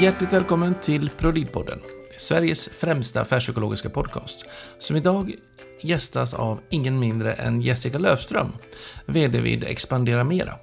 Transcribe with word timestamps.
Hjärtligt 0.00 0.32
välkommen 0.32 0.74
till 0.74 1.10
ProLid-podden, 1.18 1.78
Sveriges 2.16 2.68
främsta 2.68 3.20
affärspsykologiska 3.20 3.90
podcast, 3.90 4.44
som 4.78 4.96
idag 4.96 5.34
gästas 5.82 6.34
av 6.34 6.60
ingen 6.70 6.98
mindre 6.98 7.32
än 7.32 7.60
Jessica 7.60 7.98
Löfström, 7.98 8.52
VD 9.06 9.40
vid 9.40 9.64
Expandera 9.64 10.24
Mera. 10.24 10.54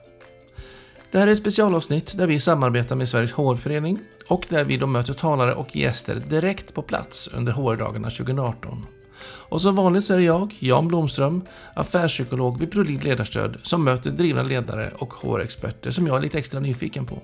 Det 1.12 1.20
här 1.20 1.28
är 1.28 1.32
ett 1.32 1.38
specialavsnitt 1.38 2.18
där 2.18 2.28
vi 2.28 2.40
samarbetar 2.40 2.96
med 2.96 3.10
Sveriges 3.10 3.32
HR-förening 3.32 4.00
och 4.28 4.46
där 4.50 4.64
vi 4.64 4.78
då 4.78 4.88
möter 4.88 5.14
talare 5.14 5.56
och 5.56 5.76
gäster 5.76 6.16
direkt 6.16 6.74
på 6.74 6.82
plats 6.82 7.28
under 7.28 7.54
HR-dagarna 7.54 8.10
2018. 8.10 8.86
Och 9.26 9.62
som 9.62 9.76
vanligt 9.76 10.04
så 10.04 10.14
är 10.14 10.18
det 10.18 10.24
jag, 10.24 10.56
Jan 10.60 10.88
Blomström, 10.88 11.42
affärspsykolog 11.74 12.60
vid 12.60 12.72
Prolid 12.72 13.04
Ledarstöd, 13.04 13.58
som 13.64 13.84
möter 13.84 14.12
drivna 14.12 14.44
ledare 14.44 14.92
och 14.98 15.14
HR-experter 15.14 15.92
som 15.92 16.08
jag 16.08 16.18
är 16.18 16.22
lite 16.22 16.40
extra 16.40 16.60
nyfiken 16.60 17.06
på. 17.06 17.22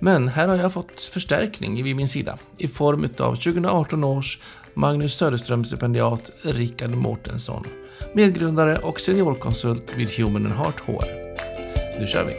Men 0.00 0.28
här 0.28 0.48
har 0.48 0.56
jag 0.56 0.72
fått 0.72 1.02
förstärkning 1.02 1.84
vid 1.84 1.96
min 1.96 2.08
sida 2.08 2.38
i 2.58 2.68
form 2.68 3.04
av 3.18 3.34
2018 3.34 4.04
års 4.04 4.38
Magnus 4.74 5.14
Söderström-stipendiat 5.22 6.30
Rickard 6.42 6.90
Mårtensson, 6.90 7.64
medgrundare 8.14 8.76
och 8.76 9.00
seniorkonsult 9.00 9.96
vid 9.96 10.10
Human 10.10 10.46
and 10.46 10.54
Heart 10.54 10.80
HR. 10.80 11.04
Nu 12.00 12.06
kör 12.06 12.24
vi! 12.24 12.32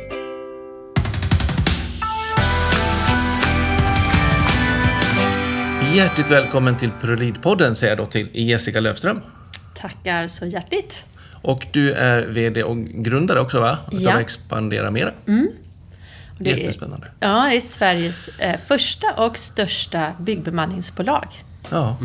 Hjärtligt 5.97 6.31
välkommen 6.31 6.77
till 6.77 6.89
ProLead-podden 7.01 7.73
säger 7.73 7.91
jag 7.95 8.05
då 8.05 8.11
till 8.11 8.29
Jessica 8.33 8.79
Löfström. 8.79 9.19
Tackar 9.75 10.27
så 10.27 10.45
hjärtligt. 10.45 11.05
Och 11.41 11.65
du 11.71 11.91
är 11.91 12.25
VD 12.27 12.63
och 12.63 12.77
grundare 12.77 13.39
också 13.39 13.59
va? 13.59 13.77
Utav 13.91 14.01
Ja. 14.01 14.19
Expandera 14.21 14.91
Mera. 14.91 15.11
Mm. 15.27 15.47
Det 16.39 16.51
är- 16.51 16.57
Jättespännande. 16.57 17.07
Ja, 17.19 17.47
det 17.49 17.55
är 17.55 17.61
Sveriges 17.61 18.27
eh, 18.27 18.59
första 18.67 19.13
och 19.13 19.37
största 19.37 20.13
byggbemanningsbolag. 20.19 21.43
Ja. 21.69 21.97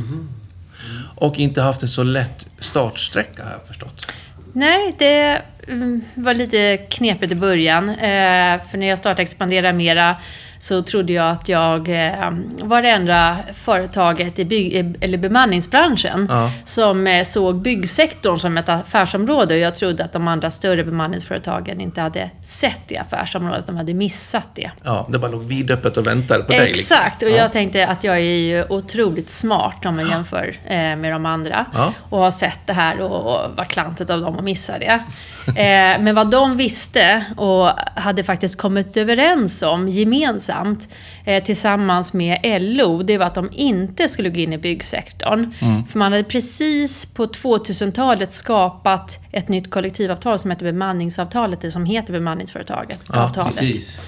Och 1.17 1.39
inte 1.39 1.63
haft 1.63 1.83
en 1.83 1.89
så 1.89 2.03
lätt 2.03 2.47
startsträcka 2.59 3.45
har 3.45 3.51
jag 3.51 3.67
förstått. 3.67 4.13
Nej, 4.53 4.95
det 4.99 5.43
mm, 5.69 6.01
var 6.15 6.35
lite 6.35 6.77
knepigt 6.77 7.33
i 7.33 7.35
början. 7.35 7.89
Eh, 7.89 8.61
för 8.71 8.77
när 8.79 8.87
jag 8.87 8.99
startade 8.99 9.23
Expandera 9.23 9.73
Mera 9.73 10.17
så 10.65 10.83
trodde 10.83 11.13
jag 11.13 11.31
att 11.31 11.49
jag 11.49 11.89
eh, 11.89 12.31
var 12.63 12.83
det 12.83 12.89
enda 12.91 13.39
företaget 13.53 14.39
i 14.39 14.45
bygg, 14.45 14.97
eller 15.01 15.19
bemanningsbranschen 15.19 16.27
Ja. 16.31 16.51
som 16.65 17.07
eh, 17.07 17.25
såg 17.25 17.57
byggsektorn 17.57 18.39
som 18.39 18.59
ett 18.59 18.69
affärsområde. 18.69 19.55
Och 19.55 19.61
jag 19.61 19.75
trodde 19.75 20.05
att 20.05 20.13
de 20.13 20.29
andra 20.29 20.51
större 20.51 20.85
bemanningsföretagen 20.85 21.81
inte 21.81 22.01
hade 22.01 22.31
sett 22.45 22.81
det 22.87 22.99
affärsområdet, 22.99 23.67
de 23.67 23.77
hade 23.77 23.95
missat 23.95 24.49
det. 24.55 24.71
Ja, 24.83 25.07
det 25.11 25.19
bara 25.19 25.31
låg 25.31 25.45
vidöppet 25.45 25.97
och 25.97 26.07
väntade 26.07 26.45
på 26.45 26.53
dig. 26.53 26.61
Liksom. 26.67 26.97
Exakt, 26.97 27.23
och 27.23 27.31
jag 27.31 27.53
tänkte 27.53 27.87
att 27.87 28.05
jag 28.05 28.17
är 28.17 28.21
ju 28.21 28.65
otroligt 28.69 29.31
smart 29.31 29.87
om 29.87 29.97
man 29.97 30.09
jämför 30.09 30.57
eh, 30.67 30.77
med 30.77 31.13
de 31.13 31.27
andra. 31.27 31.67
Ja. 31.75 31.93
Och 32.11 32.19
har 32.19 32.31
sett 32.31 32.59
det 32.67 32.73
här 32.73 33.01
och, 33.01 33.11
och 33.35 33.57
var 33.57 33.65
klantigt 33.65 34.11
av 34.11 34.21
dem 34.21 34.39
att 34.39 34.45
missa 34.45 34.79
det. 34.79 35.01
Eh, 35.49 36.01
men 36.01 36.15
vad 36.15 36.31
de 36.31 36.57
visste 36.57 37.25
och 37.37 37.67
hade 37.95 38.25
faktiskt 38.25 38.59
kommit 38.59 38.97
överens 38.97 39.63
om 39.63 39.89
gemensamt 39.89 40.89
eh, 41.25 41.45
tillsammans 41.45 42.13
med 42.13 42.39
LO, 42.63 43.03
det 43.03 43.19
var 43.19 43.27
att 43.27 43.35
de 43.35 43.49
inte 43.53 44.09
skulle 44.09 44.29
gå 44.29 44.41
in 44.41 44.53
i 44.53 44.59
byggsektorn. 44.59 45.53
För 45.89 45.99
man 45.99 46.13
hade 46.13 46.25
precis 46.25 47.07
på 47.07 47.27
2000-talet 47.27 48.33
skapat 48.33 49.19
ett 49.33 49.49
nytt 49.49 49.71
kollektivavtal 49.71 50.39
som 50.39 50.51
heter 50.51 50.65
bemanningsavtalet, 50.65 51.73
som 51.73 51.85
heter 51.85 52.13
bemanningsföretaget. 52.13 53.01
Ja, 53.13 53.25
avtalet. 53.25 53.59
Precis. 53.59 54.01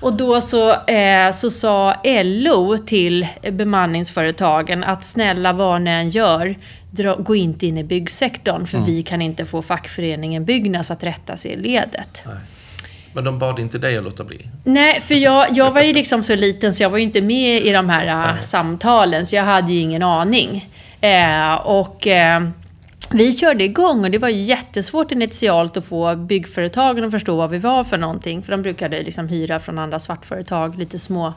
Och 0.00 0.12
då 0.12 0.40
så, 0.40 0.70
eh, 0.72 1.32
så 1.32 1.50
sa 1.50 1.94
LO 2.24 2.78
till 2.78 3.26
bemanningsföretagen 3.52 4.84
att 4.84 5.04
snälla 5.04 5.52
vad 5.52 5.82
ni 5.82 5.90
än 5.90 6.10
gör, 6.10 6.56
dra, 6.96 7.14
gå 7.16 7.34
inte 7.34 7.66
in 7.66 7.78
i 7.78 7.84
byggsektorn 7.84 8.66
för 8.66 8.78
vi 8.78 9.02
kan 9.02 9.22
inte 9.22 9.44
få 9.44 9.62
fackföreningen 9.62 10.44
Byggnads 10.44 10.90
att 10.90 11.04
rätta 11.04 11.36
sig 11.36 11.50
i 11.50 11.56
ledet. 11.56 12.22
Men 13.12 13.24
de 13.24 13.38
bad 13.38 13.58
inte 13.58 13.78
dig 13.78 13.96
att 13.96 14.04
låta 14.04 14.24
bli. 14.24 14.38
Nej, 14.64 15.00
för 15.00 15.14
jag, 15.14 15.46
jag 15.56 15.72
var 15.72 15.80
ju 15.80 15.92
liksom 15.92 16.22
så 16.22 16.34
liten 16.34 16.74
så 16.74 16.82
jag 16.82 16.90
var 16.90 16.98
ju 16.98 17.04
inte 17.04 17.20
med 17.20 17.62
i 17.62 17.72
de 17.72 17.88
här 17.88 18.34
äh, 18.36 18.40
samtalen, 18.40 19.26
så 19.26 19.36
jag 19.36 19.44
hade 19.44 19.72
ju 19.72 19.80
ingen 19.80 20.02
aning. 20.02 20.68
Eh, 21.00 21.54
och 21.54 22.06
eh, 22.06 22.40
vi 23.12 23.32
körde 23.32 23.64
igång 23.64 24.04
och 24.04 24.10
det 24.10 24.18
var 24.18 24.28
jättesvårt 24.28 25.12
initialt 25.12 25.76
att 25.76 25.84
få 25.84 26.16
byggföretagen 26.16 27.04
att 27.04 27.10
förstå 27.10 27.36
vad 27.36 27.50
vi 27.50 27.58
var 27.58 27.84
för 27.84 27.98
någonting. 27.98 28.42
För 28.42 28.52
de 28.52 28.62
brukade 28.62 29.02
liksom 29.02 29.28
hyra 29.28 29.58
från 29.58 29.78
andra 29.78 29.98
svartföretag, 29.98 30.78
lite 30.78 30.98
små 30.98 31.32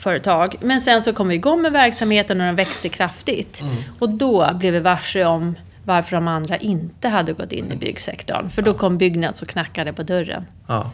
företag. 0.00 0.56
Men 0.60 0.80
sen 0.80 1.02
så 1.02 1.12
kom 1.12 1.28
vi 1.28 1.34
igång 1.34 1.62
med 1.62 1.72
verksamheten 1.72 2.40
och 2.40 2.46
den 2.46 2.56
växte 2.56 2.88
kraftigt. 2.88 3.62
Och 3.98 4.08
då 4.08 4.54
blev 4.54 4.72
vi 4.72 4.80
varse 4.80 5.24
om 5.24 5.54
varför 5.84 6.16
de 6.16 6.28
andra 6.28 6.56
inte 6.56 7.08
hade 7.08 7.32
gått 7.32 7.52
in 7.52 7.72
i 7.72 7.76
byggsektorn. 7.76 8.48
För 8.48 8.62
då 8.62 8.74
kom 8.74 8.98
Byggnads 8.98 9.42
och 9.42 9.48
knackade 9.48 9.92
på 9.92 10.02
dörren. 10.02 10.46
Ja. 10.66 10.90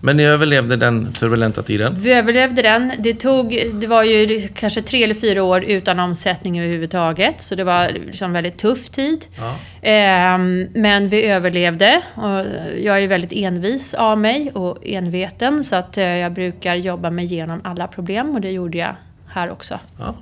Men 0.00 0.16
ni 0.16 0.24
överlevde 0.24 0.76
den 0.76 1.12
turbulenta 1.12 1.62
tiden. 1.62 1.96
Vi 1.98 2.12
överlevde 2.12 2.62
den. 2.62 2.92
Det 2.98 3.14
tog, 3.14 3.62
det 3.74 3.86
var 3.86 4.02
ju 4.02 4.48
kanske 4.54 4.82
tre 4.82 5.04
eller 5.04 5.14
fyra 5.14 5.42
år 5.42 5.64
utan 5.64 6.00
omsättning 6.00 6.60
överhuvudtaget. 6.60 7.40
Så 7.40 7.54
det 7.54 7.64
var 7.64 7.88
liksom 7.88 8.32
väldigt 8.32 8.58
tuff 8.58 8.88
tid. 8.88 9.24
Ja. 9.38 9.56
Ehm, 9.82 10.68
men 10.74 11.08
vi 11.08 11.24
överlevde. 11.24 12.02
Och 12.14 12.44
jag 12.84 13.02
är 13.02 13.08
väldigt 13.08 13.32
envis 13.32 13.94
av 13.94 14.18
mig 14.18 14.50
och 14.54 14.78
enveten. 14.86 15.64
Så 15.64 15.76
att 15.76 15.98
eh, 15.98 16.04
jag 16.04 16.32
brukar 16.32 16.74
jobba 16.74 17.10
mig 17.10 17.24
igenom 17.24 17.60
alla 17.64 17.86
problem 17.86 18.30
och 18.34 18.40
det 18.40 18.50
gjorde 18.50 18.78
jag 18.78 18.96
här 19.28 19.50
också. 19.50 19.78
Ja. 19.98 20.14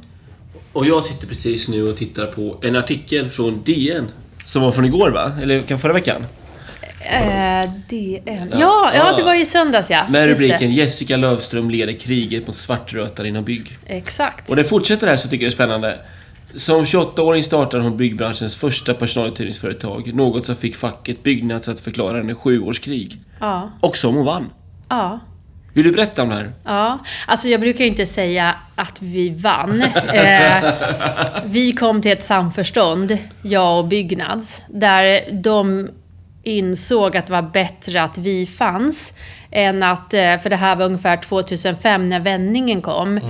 Och 0.73 0.87
jag 0.87 1.05
sitter 1.05 1.27
precis 1.27 1.69
nu 1.69 1.89
och 1.89 1.97
tittar 1.97 2.27
på 2.27 2.59
en 2.63 2.77
artikel 2.77 3.29
från 3.29 3.63
DN. 3.65 4.09
Som 4.45 4.63
var 4.63 4.71
från 4.73 4.85
igår 4.85 5.11
va? 5.11 5.33
Eller 5.43 5.61
kan 5.61 5.79
förra 5.79 5.93
veckan? 5.93 6.27
Eh, 7.11 7.71
DN. 7.89 8.53
Ja, 8.59 8.91
ja, 8.95 9.15
det 9.17 9.23
var 9.23 9.35
i 9.43 9.47
söndags 9.47 9.91
ja. 9.91 10.07
Med 10.09 10.29
Just 10.29 10.41
det. 10.41 10.47
rubriken 10.47 10.73
Jessica 10.73 11.17
Löfström 11.17 11.71
leder 11.71 11.93
kriget 11.93 12.47
mot 12.47 12.57
svartrötare 12.57 13.29
inom 13.29 13.45
bygg. 13.45 13.79
Exakt. 13.87 14.49
Och 14.51 14.57
det 14.57 14.65
fortsätter 14.65 15.07
här 15.07 15.17
så 15.17 15.29
tycker 15.29 15.45
jag 15.45 15.51
är 15.51 15.55
spännande. 15.55 15.99
Som 16.55 16.85
28-åring 16.85 17.45
startade 17.45 17.83
hon 17.83 17.97
byggbranschens 17.97 18.57
första 18.57 18.95
personaluthyrningsföretag. 18.95 20.15
Något 20.15 20.45
som 20.47 20.57
fick 20.57 20.77
facket 20.77 21.23
Byggnads 21.23 21.69
att 21.69 21.81
förklara 21.81 22.17
henne 22.17 22.35
sjuårskrig. 22.35 23.21
Ja, 23.41 23.71
Och 23.81 23.97
som 23.97 24.15
hon 24.15 24.25
vann. 24.25 24.51
ja. 24.89 25.21
Vill 25.75 25.85
du 25.85 25.93
berätta 25.93 26.23
om 26.23 26.29
det 26.29 26.35
här? 26.35 26.53
Ja, 26.65 26.99
alltså 27.27 27.49
jag 27.49 27.61
brukar 27.61 27.85
ju 27.85 27.91
inte 27.91 28.07
säga 28.07 28.55
att 28.75 29.03
vi 29.03 29.31
vann. 29.31 29.83
Eh, 30.15 30.65
vi 31.45 31.73
kom 31.73 32.03
till 32.03 32.11
ett 32.13 32.23
samförstånd, 32.23 33.19
jag 33.43 33.79
och 33.79 33.85
Byggnads, 33.85 34.63
där 34.69 35.33
de 35.43 35.89
insåg 36.47 37.17
att 37.17 37.27
det 37.27 37.33
var 37.33 37.43
bättre 37.43 38.03
att 38.03 38.19
vi 38.19 38.47
fanns 38.47 39.13
än 39.51 39.83
att, 39.83 40.15
eh, 40.15 40.39
för 40.39 40.51
det 40.51 40.57
här 40.57 40.77
var 40.77 40.87
ungefär 40.87 41.17
2005 41.17 42.09
när 42.09 42.21
vändningen 42.21 42.83
kom. 42.83 43.21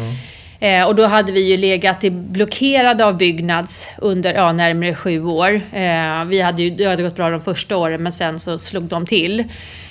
Eh, 0.60 0.84
och 0.87 0.94
då 0.94 1.06
hade 1.06 1.32
vi 1.32 1.50
ju 1.50 1.56
legat 1.56 2.05
i 2.05 2.10
blockerade 2.10 3.05
av 3.05 3.16
Byggnads 3.16 3.88
under 3.99 4.34
ja, 4.34 4.53
närmare 4.53 4.94
sju 4.94 5.25
år. 5.25 5.55
Eh, 5.55 6.25
vi 6.25 6.41
hade 6.41 6.62
ju, 6.62 6.71
det 6.71 6.84
hade 6.84 7.03
gått 7.03 7.16
bra 7.16 7.31
de 7.31 7.41
första 7.41 7.76
åren 7.76 8.03
men 8.03 8.12
sen 8.12 8.38
så 8.38 8.59
slog 8.59 8.82
de 8.82 9.06
till. 9.06 9.44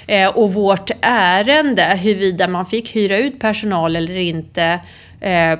Eh, 0.07 0.27
och 0.27 0.53
vårt 0.53 0.91
ärende, 1.01 1.83
huruvida 1.83 2.47
man 2.47 2.65
fick 2.65 2.95
hyra 2.95 3.17
ut 3.17 3.39
personal 3.39 3.95
eller 3.95 4.17
inte 4.17 4.79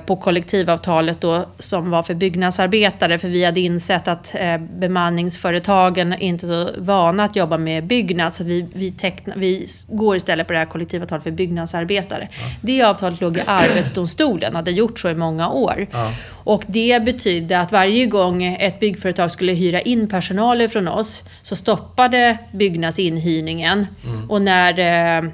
på 0.06 0.16
kollektivavtalet 0.16 1.20
då, 1.20 1.44
som 1.58 1.90
var 1.90 2.02
för 2.02 2.14
byggnadsarbetare. 2.14 3.18
För 3.18 3.28
vi 3.28 3.44
hade 3.44 3.60
insett 3.60 4.08
att 4.08 4.34
eh, 4.34 4.58
bemanningsföretagen 4.58 6.12
är 6.12 6.22
inte 6.22 6.46
så 6.46 6.70
vana 6.78 7.24
att 7.24 7.36
jobba 7.36 7.58
med 7.58 7.84
byggnad. 7.86 8.34
Så 8.34 8.44
vi, 8.44 8.66
vi, 8.74 8.92
teckna, 8.92 9.34
vi 9.36 9.66
går 9.88 10.16
istället 10.16 10.46
på 10.46 10.52
det 10.52 10.58
här 10.58 10.66
kollektivavtalet 10.66 11.24
för 11.24 11.30
byggnadsarbetare. 11.30 12.28
Det 12.60 12.82
avtalet 12.82 13.20
låg 13.20 13.36
i 13.36 13.42
Arbetsdomstolen, 13.46 14.54
hade 14.54 14.70
gjort 14.70 14.98
så 14.98 15.08
i 15.08 15.14
många 15.14 15.48
år. 15.48 15.86
Ja. 15.92 16.12
Och 16.44 16.62
det 16.66 17.02
betydde 17.04 17.60
att 17.60 17.72
varje 17.72 18.06
gång 18.06 18.44
ett 18.44 18.80
byggföretag 18.80 19.30
skulle 19.30 19.52
hyra 19.52 19.80
in 19.80 20.08
personal 20.08 20.68
från 20.68 20.88
oss 20.88 21.24
så 21.42 21.56
stoppade 21.56 22.38
Byggnads 22.52 22.98
inhyrningen. 22.98 23.86
Och 24.28 24.42
när 24.42 24.78
eh, 24.78 25.06
Eh, 25.16 25.30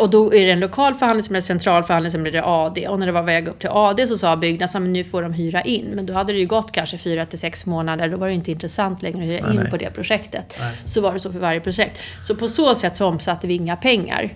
Och 0.00 0.10
då 0.10 0.34
är 0.34 0.46
det 0.46 0.52
en 0.52 0.60
lokal 0.60 0.94
förhandling, 0.94 1.22
som 1.22 1.32
blir 1.32 1.40
central 1.40 1.82
förhandling, 1.84 2.10
sen 2.10 2.22
blir 2.22 2.32
det 2.32 2.42
AD. 2.44 2.88
Och 2.88 2.98
när 2.98 3.06
det 3.06 3.12
var 3.12 3.22
väg 3.22 3.48
upp 3.48 3.58
till 3.58 3.68
AD 3.72 4.06
så 4.06 4.18
sa 4.18 4.36
Byggnads 4.36 4.74
att 4.74 4.82
nu 4.82 5.04
får 5.04 5.22
de 5.22 5.32
hyra 5.32 5.62
in. 5.62 5.86
Men 5.94 6.06
då 6.06 6.14
hade 6.14 6.32
det 6.32 6.38
ju 6.38 6.46
gått 6.46 6.72
kanske 6.72 6.98
fyra 6.98 7.26
till 7.26 7.38
sex 7.38 7.66
månader, 7.66 8.08
då 8.08 8.16
var 8.16 8.26
det 8.26 8.34
inte 8.34 8.50
intressant 8.50 9.02
längre 9.02 9.18
att 9.18 9.32
hyra 9.32 9.40
Nej, 9.46 9.54
in 9.54 9.60
nej. 9.60 9.70
på 9.70 9.76
det 9.76 9.90
projektet. 9.90 10.56
Nej. 10.60 10.72
Så 10.84 11.00
var 11.00 11.12
det 11.12 11.18
så 11.18 11.32
för 11.32 11.38
varje 11.38 11.60
projekt. 11.60 12.00
Så 12.22 12.34
på 12.34 12.48
så 12.48 12.74
sätt 12.74 12.96
så 12.96 13.06
omsatte 13.06 13.46
vi 13.46 13.54
inga 13.54 13.76
pengar. 13.76 14.34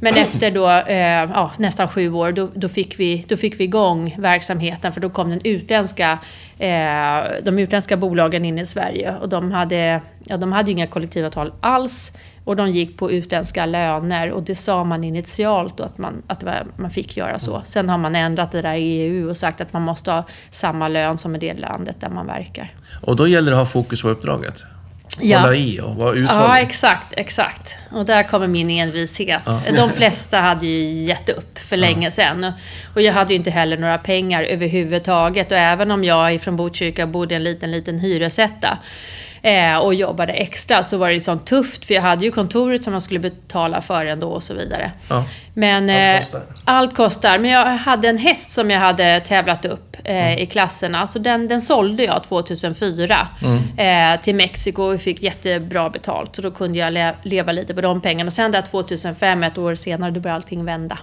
Men 0.00 0.14
efter 0.14 0.50
då, 0.50 0.68
eh, 0.70 1.30
ja, 1.34 1.52
nästan 1.56 1.88
sju 1.88 2.12
år, 2.12 2.32
då, 2.32 2.48
då, 2.54 2.68
fick 2.68 3.00
vi, 3.00 3.24
då 3.28 3.36
fick 3.36 3.60
vi 3.60 3.64
igång 3.64 4.16
verksamheten 4.18 4.92
för 4.92 5.00
då 5.00 5.10
kom 5.10 5.30
den 5.30 5.40
utländska 5.44 6.18
eh, 6.58 7.42
de 7.42 7.58
utländska 7.58 7.96
bolagen 7.96 8.44
in 8.44 8.58
i 8.58 8.66
Sverige. 8.66 9.14
Och 9.20 9.28
de 9.28 9.52
hade, 9.52 10.00
ja, 10.26 10.36
de 10.36 10.52
hade 10.52 10.70
inga 10.70 10.86
kollektivavtal 10.86 11.52
alls. 11.60 12.12
Och 12.44 12.56
de 12.56 12.70
gick 12.70 12.98
på 12.98 13.10
utländska 13.10 13.66
löner 13.66 14.30
och 14.30 14.42
det 14.42 14.54
sa 14.54 14.84
man 14.84 15.04
initialt 15.04 15.76
då 15.76 15.84
att 15.84 15.98
man, 15.98 16.22
att 16.26 16.44
man 16.76 16.90
fick 16.90 17.16
göra 17.16 17.38
så. 17.38 17.62
Sen 17.64 17.88
har 17.88 17.98
man 17.98 18.14
ändrat 18.14 18.52
det 18.52 18.62
där 18.62 18.74
i 18.74 19.00
EU 19.00 19.30
och 19.30 19.36
sagt 19.36 19.60
att 19.60 19.72
man 19.72 19.82
måste 19.82 20.10
ha 20.10 20.24
samma 20.50 20.88
lön 20.88 21.18
som 21.18 21.36
i 21.36 21.38
det 21.38 21.54
landet 21.54 21.96
där 22.00 22.08
man 22.08 22.26
verkar. 22.26 22.74
Och 23.02 23.16
då 23.16 23.28
gäller 23.28 23.50
det 23.50 23.60
att 23.60 23.66
ha 23.66 23.82
fokus 23.82 24.02
på 24.02 24.08
uppdraget? 24.08 24.64
Ja. 25.20 25.38
Hålla 25.38 25.54
i 25.54 25.80
och 25.80 25.96
vara 25.96 26.12
uthållig? 26.12 26.30
Ja, 26.30 26.58
exakt, 26.58 27.14
exakt. 27.16 27.74
Och 27.90 28.04
där 28.04 28.22
kommer 28.22 28.46
min 28.46 28.70
envishet. 28.70 29.42
Ja. 29.46 29.60
De 29.76 29.90
flesta 29.90 30.40
hade 30.40 30.66
ju 30.66 31.04
gett 31.04 31.28
upp 31.28 31.58
för 31.58 31.76
länge 31.76 32.10
sedan. 32.10 32.52
Och 32.94 33.02
jag 33.02 33.12
hade 33.12 33.32
ju 33.32 33.36
inte 33.36 33.50
heller 33.50 33.76
några 33.76 33.98
pengar 33.98 34.42
överhuvudtaget. 34.42 35.52
Och 35.52 35.58
även 35.58 35.90
om 35.90 36.04
jag 36.04 36.34
är 36.34 36.38
från 36.38 36.56
Botkyrka 36.56 37.06
bodde 37.06 37.34
i 37.34 37.36
en 37.36 37.44
liten, 37.44 37.70
liten 37.70 37.98
hyresetta 37.98 38.78
eh, 39.42 39.76
och 39.76 39.94
jobbade 39.94 40.32
extra 40.32 40.82
så 40.82 40.96
var 40.96 41.10
det 41.10 41.20
sånt 41.20 41.46
tufft. 41.46 41.84
För 41.84 41.94
jag 41.94 42.02
hade 42.02 42.24
ju 42.24 42.30
kontoret 42.30 42.82
som 42.82 42.92
jag 42.92 43.02
skulle 43.02 43.20
betala 43.20 43.80
för 43.80 44.06
ändå 44.06 44.28
och 44.28 44.42
så 44.42 44.54
vidare. 44.54 44.90
Ja. 45.10 45.24
Men 45.54 45.90
Allt 45.90 46.14
eh, 46.14 46.20
kostar. 46.20 46.42
allt 46.64 46.96
kostar. 46.96 47.38
Men 47.38 47.50
jag 47.50 47.64
hade 47.66 48.08
en 48.08 48.18
häst 48.18 48.50
som 48.50 48.70
jag 48.70 48.80
hade 48.80 49.20
tävlat 49.20 49.64
upp 49.64 49.96
eh, 50.04 50.38
i 50.42 50.46
klasserna. 50.46 51.06
Så 51.06 51.18
den, 51.18 51.48
den 51.48 51.62
sålde 51.62 52.04
jag 52.04 52.24
2004 52.24 53.28
eh, 53.76 54.20
till 54.22 54.34
Mexiko 54.34 54.82
och 54.82 55.00
fick 55.00 55.22
jättebra 55.22 55.90
betalt. 55.90 56.36
Så 56.36 56.42
då 56.42 56.50
kunde 56.50 56.78
jag 56.78 56.92
le 56.92 57.12
leva 57.22 57.52
lite 57.52 57.74
på 57.74 57.80
de 57.80 58.00
pengarna. 58.00 58.28
Och 58.28 58.32
sen 58.32 58.52
där 58.52 58.62
2005, 58.62 59.42
ett 59.42 59.58
år 59.58 59.74
senare, 59.74 60.10
då 60.10 60.20
började 60.20 60.36
allting 60.36 60.64
vända. 60.64 60.98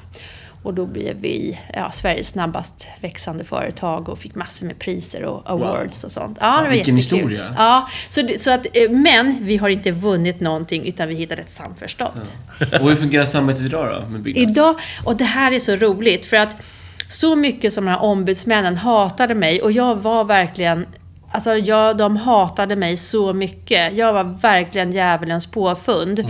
Och 0.65 0.73
då 0.73 0.85
blev 0.85 1.17
vi 1.17 1.59
ja, 1.73 1.91
Sveriges 1.91 2.27
snabbast 2.27 2.87
växande 3.01 3.43
företag 3.43 4.09
och 4.09 4.19
fick 4.19 4.35
massor 4.35 4.67
med 4.67 4.79
priser 4.79 5.23
och 5.23 5.51
awards 5.51 6.03
och 6.03 6.11
sånt. 6.11 6.37
Ja, 6.41 6.57
det 6.57 6.63
var 6.63 6.71
vilken 6.71 6.97
jättekul. 6.97 7.19
historia. 7.19 7.55
Ja, 7.57 7.89
så, 8.09 8.27
så 8.37 8.51
att, 8.51 8.65
eh, 8.73 8.89
men 8.89 9.45
vi 9.45 9.57
har 9.57 9.69
inte 9.69 9.91
vunnit 9.91 10.39
någonting 10.39 10.85
utan 10.85 11.07
vi 11.07 11.15
hittade 11.15 11.41
ett 11.41 11.51
samförstånd. 11.51 12.21
Och 12.81 12.89
hur 12.89 12.95
fungerar 12.95 13.25
samarbetet 13.25 13.65
idag 13.65 14.01
då 14.01 14.09
med 14.09 14.21
Byggnads? 14.21 14.57
Idag, 14.57 14.75
och 15.03 15.15
det 15.15 15.23
här 15.23 15.51
är 15.51 15.59
så 15.59 15.75
roligt 15.75 16.25
för 16.25 16.37
att 16.37 16.55
så 17.09 17.35
mycket 17.35 17.73
som 17.73 17.85
de 17.85 17.91
här 17.91 18.01
ombudsmännen 18.01 18.77
hatade 18.77 19.35
mig 19.35 19.61
och 19.61 19.71
jag 19.71 19.95
var 19.95 20.23
verkligen 20.23 20.85
Alltså 21.31 21.57
jag, 21.57 21.97
de 21.97 22.17
hatade 22.17 22.75
mig 22.75 22.97
så 22.97 23.33
mycket. 23.33 23.93
Jag 23.93 24.13
var 24.13 24.23
verkligen 24.23 24.91
djävulens 24.91 25.45
påfund. 25.45 26.25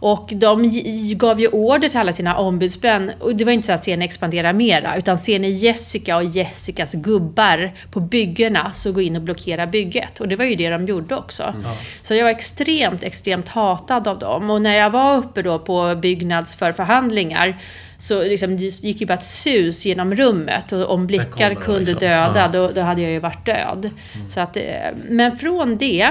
Och 0.00 0.32
de 0.36 0.70
gav 1.14 1.40
ju 1.40 1.48
order 1.48 1.88
till 1.88 1.98
alla 1.98 2.12
sina 2.12 2.36
ombudsmän. 2.36 3.12
Och 3.20 3.36
det 3.36 3.44
var 3.44 3.52
inte 3.52 3.66
så 3.66 3.72
att 3.72 3.84
ser 3.84 3.96
ni 3.96 4.04
expandera 4.04 4.52
mera, 4.52 4.96
utan 4.96 5.18
ser 5.18 5.38
ni 5.38 5.50
Jessica 5.50 6.16
och 6.16 6.24
Jessicas 6.24 6.92
gubbar 6.94 7.72
på 7.90 8.00
byggena 8.00 8.72
så 8.72 8.92
gå 8.92 9.00
in 9.00 9.16
och 9.16 9.22
blockera 9.22 9.66
bygget. 9.66 10.20
Och 10.20 10.28
det 10.28 10.36
var 10.36 10.44
ju 10.44 10.54
det 10.56 10.68
de 10.70 10.86
gjorde 10.86 11.16
också. 11.16 11.54
Så 12.02 12.14
jag 12.14 12.22
var 12.24 12.30
extremt, 12.30 13.02
extremt 13.04 13.48
hatad 13.48 14.08
av 14.08 14.18
dem. 14.18 14.50
Och 14.50 14.62
när 14.62 14.76
jag 14.76 14.90
var 14.90 15.16
uppe 15.16 15.42
då 15.42 15.58
på 15.58 15.94
Byggnads 15.94 16.54
för 16.54 16.72
förhandlingar 16.72 17.56
så 18.00 18.22
liksom, 18.22 18.56
det 18.56 18.64
gick 18.64 19.00
ju 19.00 19.06
bara 19.06 19.14
ett 19.14 19.24
sus 19.24 19.86
genom 19.86 20.14
rummet 20.14 20.72
och 20.72 20.90
om 20.90 21.06
blickar 21.06 21.54
kunde 21.54 21.80
liksom. 21.80 21.98
döda, 21.98 22.32
Ja. 22.40 22.48
då, 22.52 22.70
då 22.74 22.80
hade 22.80 23.02
jag 23.02 23.10
ju 23.10 23.18
varit 23.18 23.46
död. 23.46 23.90
Så 24.28 24.40
att, 24.40 24.56
eh, 24.56 24.62
men 25.08 25.36
från 25.36 25.76
det 25.76 26.08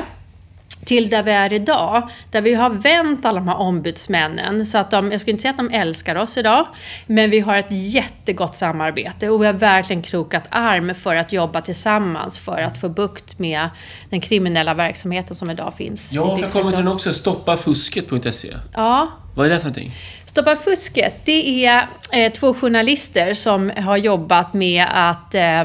till 0.85 1.09
där 1.09 1.23
vi 1.23 1.31
är 1.31 1.53
idag, 1.53 2.09
där 2.31 2.41
vi 2.41 2.53
har 2.53 2.69
vänt 2.69 3.25
alla 3.25 3.39
de 3.39 3.47
här 3.47 3.57
ombudsmännen. 3.57 4.65
Så 4.65 4.77
att 4.77 4.91
de, 4.91 5.11
jag 5.11 5.21
skulle 5.21 5.31
inte 5.31 5.41
säga 5.41 5.51
att 5.51 5.57
de 5.57 5.69
älskar 5.69 6.15
oss 6.15 6.37
idag, 6.37 6.67
men 7.07 7.29
vi 7.29 7.39
har 7.39 7.57
ett 7.57 7.67
jättegott 7.69 8.55
samarbete 8.55 9.29
och 9.29 9.41
vi 9.41 9.45
har 9.45 9.53
verkligen 9.53 10.01
krokat 10.01 10.43
arm 10.49 10.95
för 10.95 11.15
att 11.15 11.33
jobba 11.33 11.61
tillsammans 11.61 12.39
för 12.39 12.61
att 12.61 12.77
få 12.77 12.89
bukt 12.89 13.39
med 13.39 13.69
den 14.09 14.21
kriminella 14.21 14.73
verksamheten 14.73 15.35
som 15.35 15.51
idag 15.51 15.73
finns. 15.77 16.13
Ja, 16.13 16.37
jag 16.41 16.51
kommer 16.51 16.71
till 16.71 16.79
den 16.79 16.87
också. 16.87 17.13
Stoppafusket.se. 17.13 18.53
Ja, 18.73 19.11
Vad 19.35 19.45
är 19.45 19.49
det 19.49 19.57
för 19.57 19.63
någonting? 19.63 19.93
Stoppa 20.25 20.55
fusket, 20.55 21.13
det 21.25 21.65
är 21.65 21.87
eh, 22.11 22.31
två 22.31 22.53
journalister 22.53 23.33
som 23.33 23.71
har 23.77 23.97
jobbat 23.97 24.53
med 24.53 24.85
att 24.91 25.35
eh, 25.35 25.63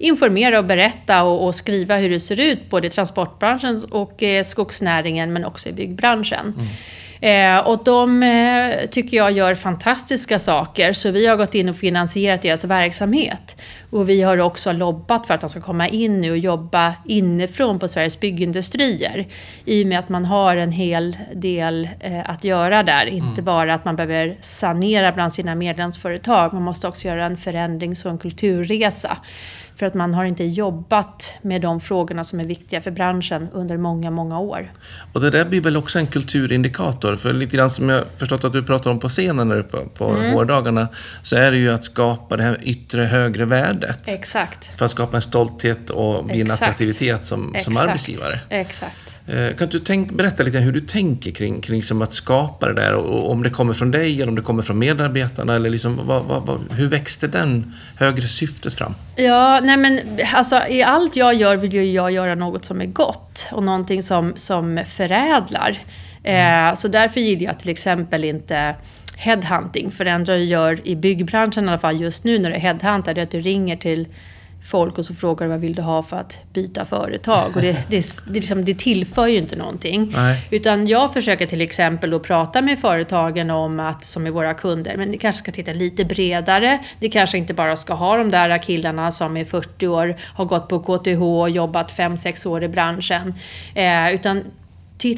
informera 0.00 0.58
och 0.58 0.64
berätta 0.64 1.22
och, 1.22 1.46
och 1.46 1.54
skriva 1.54 1.96
hur 1.96 2.10
det 2.10 2.20
ser 2.20 2.40
ut 2.40 2.70
både 2.70 2.86
i 2.86 2.90
transportbranschen 2.90 3.80
och 3.90 4.22
eh, 4.22 4.42
skogsnäringen 4.42 5.32
men 5.32 5.44
också 5.44 5.68
i 5.68 5.72
byggbranschen. 5.72 6.54
Eh, 7.20 7.58
och 7.58 7.84
de 7.84 8.22
eh, 8.22 8.86
tycker 8.90 9.16
jag 9.16 9.32
gör 9.32 9.54
fantastiska 9.54 10.38
saker 10.38 10.92
så 10.92 11.10
vi 11.10 11.26
har 11.26 11.36
gått 11.36 11.54
in 11.54 11.68
och 11.68 11.76
finansierat 11.76 12.42
deras 12.42 12.64
verksamhet. 12.64 13.60
Och 13.90 14.08
vi 14.08 14.22
har 14.22 14.38
också 14.38 14.72
lobbat 14.72 15.26
för 15.26 15.34
att 15.34 15.40
de 15.40 15.50
ska 15.50 15.60
komma 15.60 15.88
in 15.88 16.20
nu 16.20 16.30
och 16.30 16.38
jobba 16.38 16.94
inifrån 17.06 17.78
på 17.78 17.88
Sveriges 17.88 18.20
byggindustrier. 18.20 19.26
I 19.64 19.84
och 19.84 19.88
med 19.88 19.98
att 19.98 20.08
man 20.08 20.24
har 20.24 20.56
en 20.56 20.72
hel 20.72 21.16
del 21.34 21.88
eh, 22.00 22.30
att 22.30 22.44
göra 22.44 22.82
där. 22.82 23.06
Inte 23.06 23.42
bara 23.42 23.74
att 23.74 23.84
man 23.84 23.96
behöver 23.96 24.38
sanera 24.40 25.12
bland 25.12 25.32
sina 25.32 25.54
medlemsföretag. 25.54 26.52
Man 26.52 26.62
måste 26.62 26.88
också 26.88 27.08
göra 27.08 27.26
en 27.26 27.36
förändrings 27.36 28.04
och 28.04 28.10
en 28.10 28.18
kulturresa. 28.18 29.16
För 29.80 29.86
att 29.86 29.94
man 29.94 30.14
har 30.14 30.24
inte 30.24 30.44
jobbat 30.44 31.32
med 31.42 31.62
de 31.62 31.80
frågorna 31.80 32.24
som 32.24 32.40
är 32.40 32.44
viktiga 32.44 32.80
för 32.80 32.90
branschen 32.90 33.48
under 33.52 33.76
många, 33.76 34.10
många 34.10 34.38
år. 34.38 34.72
Och 35.12 35.20
det 35.20 35.30
där 35.30 35.44
blir 35.44 35.60
väl 35.60 35.76
också 35.76 35.98
en 35.98 36.06
kulturindikator, 36.06 37.16
för 37.16 37.32
lite 37.32 37.56
grann 37.56 37.70
som 37.70 37.88
jag 37.88 38.04
förstått 38.16 38.44
att 38.44 38.52
du 38.52 38.62
pratar 38.62 38.90
om 38.90 39.00
på 39.00 39.08
scenen 39.08 39.48
där 39.48 39.58
uppe 39.58 39.76
på 39.76 40.10
Mm. 40.10 40.32
vårdagarna, 40.32 40.88
så 41.22 41.36
är 41.36 41.50
det 41.50 41.56
ju 41.58 41.70
att 41.72 41.84
skapa 41.84 42.36
det 42.36 42.42
här 42.42 42.58
yttre 42.62 43.02
högre 43.02 43.44
värdet. 43.44 44.00
Exakt. 44.08 44.78
För 44.78 44.84
att 44.84 44.90
skapa 44.90 45.16
en 45.16 45.22
stolthet 45.22 45.90
och 45.90 46.24
bli 46.24 46.40
en 46.40 46.50
attraktivitet 46.50 47.24
som, 47.24 47.56
som 47.60 47.76
arbetsgivare. 47.76 48.40
Exakt. 48.48 49.09
Eh, 49.26 49.56
Kan 49.56 49.68
du 49.68 49.78
tänk, 49.78 50.12
berätta 50.12 50.42
lite 50.42 50.58
hur 50.58 50.72
du 50.72 50.80
tänker 50.80 51.30
kring, 51.30 51.60
kring 51.60 51.76
liksom 51.76 52.02
att 52.02 52.14
skapa 52.14 52.66
det 52.66 52.74
där? 52.74 52.94
Och, 52.94 53.04
och 53.04 53.30
om 53.30 53.42
det 53.42 53.50
kommer 53.50 53.72
från 53.72 53.90
dig 53.90 54.14
eller 54.22 54.28
om 54.28 54.34
det 54.36 54.42
kommer 54.42 54.62
från 54.62 54.78
medarbetarna? 54.78 55.54
Eller 55.54 55.70
liksom, 55.70 56.06
vad, 56.06 56.24
vad, 56.24 56.46
vad, 56.46 56.60
hur 56.72 56.88
växte 56.88 57.26
den 57.26 57.74
högre 57.96 58.28
syftet 58.28 58.74
fram? 58.74 58.94
Ja, 59.16 59.60
nej 59.62 59.76
men 59.76 60.00
alltså 60.34 60.60
i 60.68 60.82
allt 60.82 61.16
jag 61.16 61.34
gör 61.34 61.56
vill 61.56 61.72
ju 61.72 61.92
jag 61.92 62.10
göra 62.12 62.34
något 62.34 62.64
som 62.64 62.80
är 62.80 62.86
gott 62.86 63.48
och 63.52 63.62
någonting 63.62 64.02
som, 64.02 64.32
som 64.36 64.80
förädlar. 64.86 65.78
Eh, 66.22 66.74
så 66.74 66.88
därför 66.88 67.20
gillar 67.20 67.42
jag 67.42 67.60
till 67.60 67.70
exempel 67.70 68.24
inte 68.24 68.74
headhunting. 69.16 69.90
För 69.90 70.04
det 70.04 70.10
enda 70.10 70.32
du 70.34 70.44
gör 70.44 70.88
i 70.88 70.96
byggbranschen 70.96 71.64
i 71.64 71.68
alla 71.68 71.78
fall 71.78 72.00
just 72.00 72.24
nu 72.24 72.38
när 72.38 72.50
du 72.50 72.58
det 73.14 73.20
är 73.20 73.22
att 73.22 73.30
du 73.30 73.40
ringer 73.40 73.76
till 73.76 74.06
folk 74.64 74.98
och 74.98 75.04
så 75.04 75.14
frågar 75.14 75.46
du 75.46 75.50
vad 75.50 75.60
vill 75.60 75.74
du 75.74 75.82
ha 75.82 76.02
för 76.02 76.16
att 76.16 76.38
byta 76.52 76.84
företag. 76.84 77.56
Och 77.56 77.62
det, 77.62 77.72
det, 77.72 77.86
det, 77.88 78.30
liksom, 78.34 78.64
det 78.64 78.74
tillför 78.74 79.26
ju 79.26 79.38
inte 79.38 79.56
någonting. 79.56 80.12
Nej. 80.14 80.46
Utan 80.50 80.86
jag 80.86 81.12
försöker 81.12 81.46
till 81.46 81.60
exempel 81.60 82.14
att 82.14 82.22
prata 82.22 82.62
med 82.62 82.78
företagen 82.78 83.50
om 83.50 83.80
att, 83.80 84.04
som 84.04 84.26
är 84.26 84.30
våra 84.30 84.54
kunder, 84.54 84.96
men 84.96 85.08
ni 85.08 85.18
kanske 85.18 85.42
ska 85.42 85.52
titta 85.52 85.72
lite 85.72 86.04
bredare. 86.04 86.78
Ni 86.98 87.08
kanske 87.08 87.38
inte 87.38 87.54
bara 87.54 87.76
ska 87.76 87.94
ha 87.94 88.16
de 88.16 88.30
där 88.30 88.58
killarna 88.58 89.10
som 89.10 89.36
är 89.36 89.44
40 89.44 89.86
år, 89.86 90.16
har 90.34 90.44
gått 90.44 90.68
på 90.68 90.78
KTH 90.78 91.22
och 91.22 91.50
jobbat 91.50 91.98
5-6 91.98 92.46
år 92.46 92.62
i 92.62 92.68
branschen. 92.68 93.34
Eh, 93.74 94.14
utan 94.14 94.44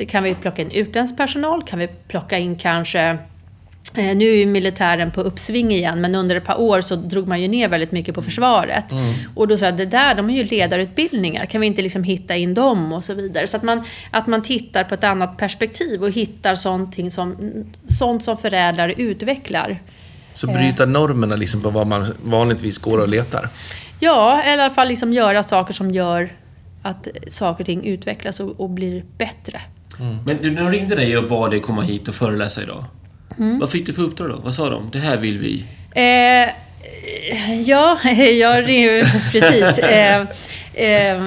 kan 0.09 0.25
vi 0.25 0.35
plocka 0.35 0.63
in 0.63 0.71
utländsk 0.71 1.17
personal? 1.17 1.63
Kan 1.63 1.79
vi 1.79 1.89
plocka 1.89 2.39
in 2.39 2.57
kanske 2.57 3.19
nu 3.95 4.25
är 4.25 4.37
ju 4.37 4.47
militären 4.47 5.11
på 5.11 5.21
uppsving 5.21 5.73
igen, 5.73 6.01
men 6.01 6.15
under 6.15 6.37
ett 6.37 6.45
par 6.45 6.61
år 6.61 6.81
så 6.81 6.97
drog 6.97 7.29
man 7.29 7.43
ju 7.43 7.49
ner 7.49 7.69
väldigt 7.69 7.93
mycket 7.93 8.15
på 8.15 8.23
försvaret. 8.23 8.85
Och 9.35 9.49
då 9.49 9.59
sa 9.59 9.65
jag, 9.65 9.77
det 9.77 9.87
där, 9.87 10.15
de 10.15 10.29
har 10.29 10.37
ju 10.37 10.45
ledarutbildningar, 10.45 11.47
kan 11.47 11.61
vi 11.61 11.67
inte 11.67 11.83
liksom 11.83 12.05
hitta 12.05 12.37
in 12.37 12.55
dem 12.55 12.93
och 12.93 13.05
så 13.05 13.15
vidare? 13.15 13.47
Så 13.47 13.57
att 13.57 13.63
man, 13.63 13.85
att 14.11 14.27
man 14.27 14.43
tittar 14.43 14.85
på 14.85 14.95
ett 14.95 15.05
annat 15.05 15.37
perspektiv 15.37 16.03
och 16.03 16.11
hittar 16.11 16.55
sånt 16.55 17.13
som, 17.13 17.37
sånt 17.89 18.25
som 18.25 18.37
förädlar 18.37 18.89
och 18.89 18.95
utvecklar. 18.99 19.83
Så 20.35 20.47
bryta 20.47 20.87
normerna 20.87 21.37
liksom 21.37 21.63
på 21.63 21.71
vad 21.71 21.87
man 21.87 22.15
vanligtvis 22.25 22.79
går 22.79 22.99
och 22.99 23.09
letar. 23.09 23.49
Ja, 24.01 24.43
eller 24.43 24.63
i 24.63 24.65
alla 24.65 24.75
fall 24.75 24.89
liksom 24.89 25.13
göra 25.13 25.43
saker 25.43 25.75
som 25.75 25.91
gör 25.91 26.33
att 26.83 27.09
saker 27.29 27.63
och 27.63 27.67
ting 27.67 27.85
utvecklas 27.85 28.41
och, 28.41 28.61
och 28.61 28.71
blir 28.71 29.05
bättre. 29.19 29.61
Men 30.27 30.43
du, 30.43 30.51
när 30.51 30.63
de 30.63 30.71
ringde 30.71 30.95
dig 30.95 31.19
och 31.19 31.29
bad 31.29 31.51
dig 31.51 31.61
komma 31.61 31.83
hit 31.83 32.09
och 32.09 32.15
föreläsa 32.15 32.63
idag. 32.63 32.85
Mm. 33.39 33.59
Vad 33.59 33.71
fick 33.71 33.87
du 33.87 33.93
för 33.93 34.03
uppdrag 34.03 34.31
då? 34.31 34.37
Vad 34.45 34.55
sa 34.55 34.71
de? 34.71 34.91
Det 34.93 34.99
här 34.99 35.17
vill 35.17 35.39
vi. 35.39 35.65
Eh, 35.95 36.51
ja, 37.61 37.99
jag 38.15 38.57
är 38.57 38.69
ju 38.69 39.05
precis. 39.33 39.79
Eh, 39.79 40.21
eh, 40.75 41.21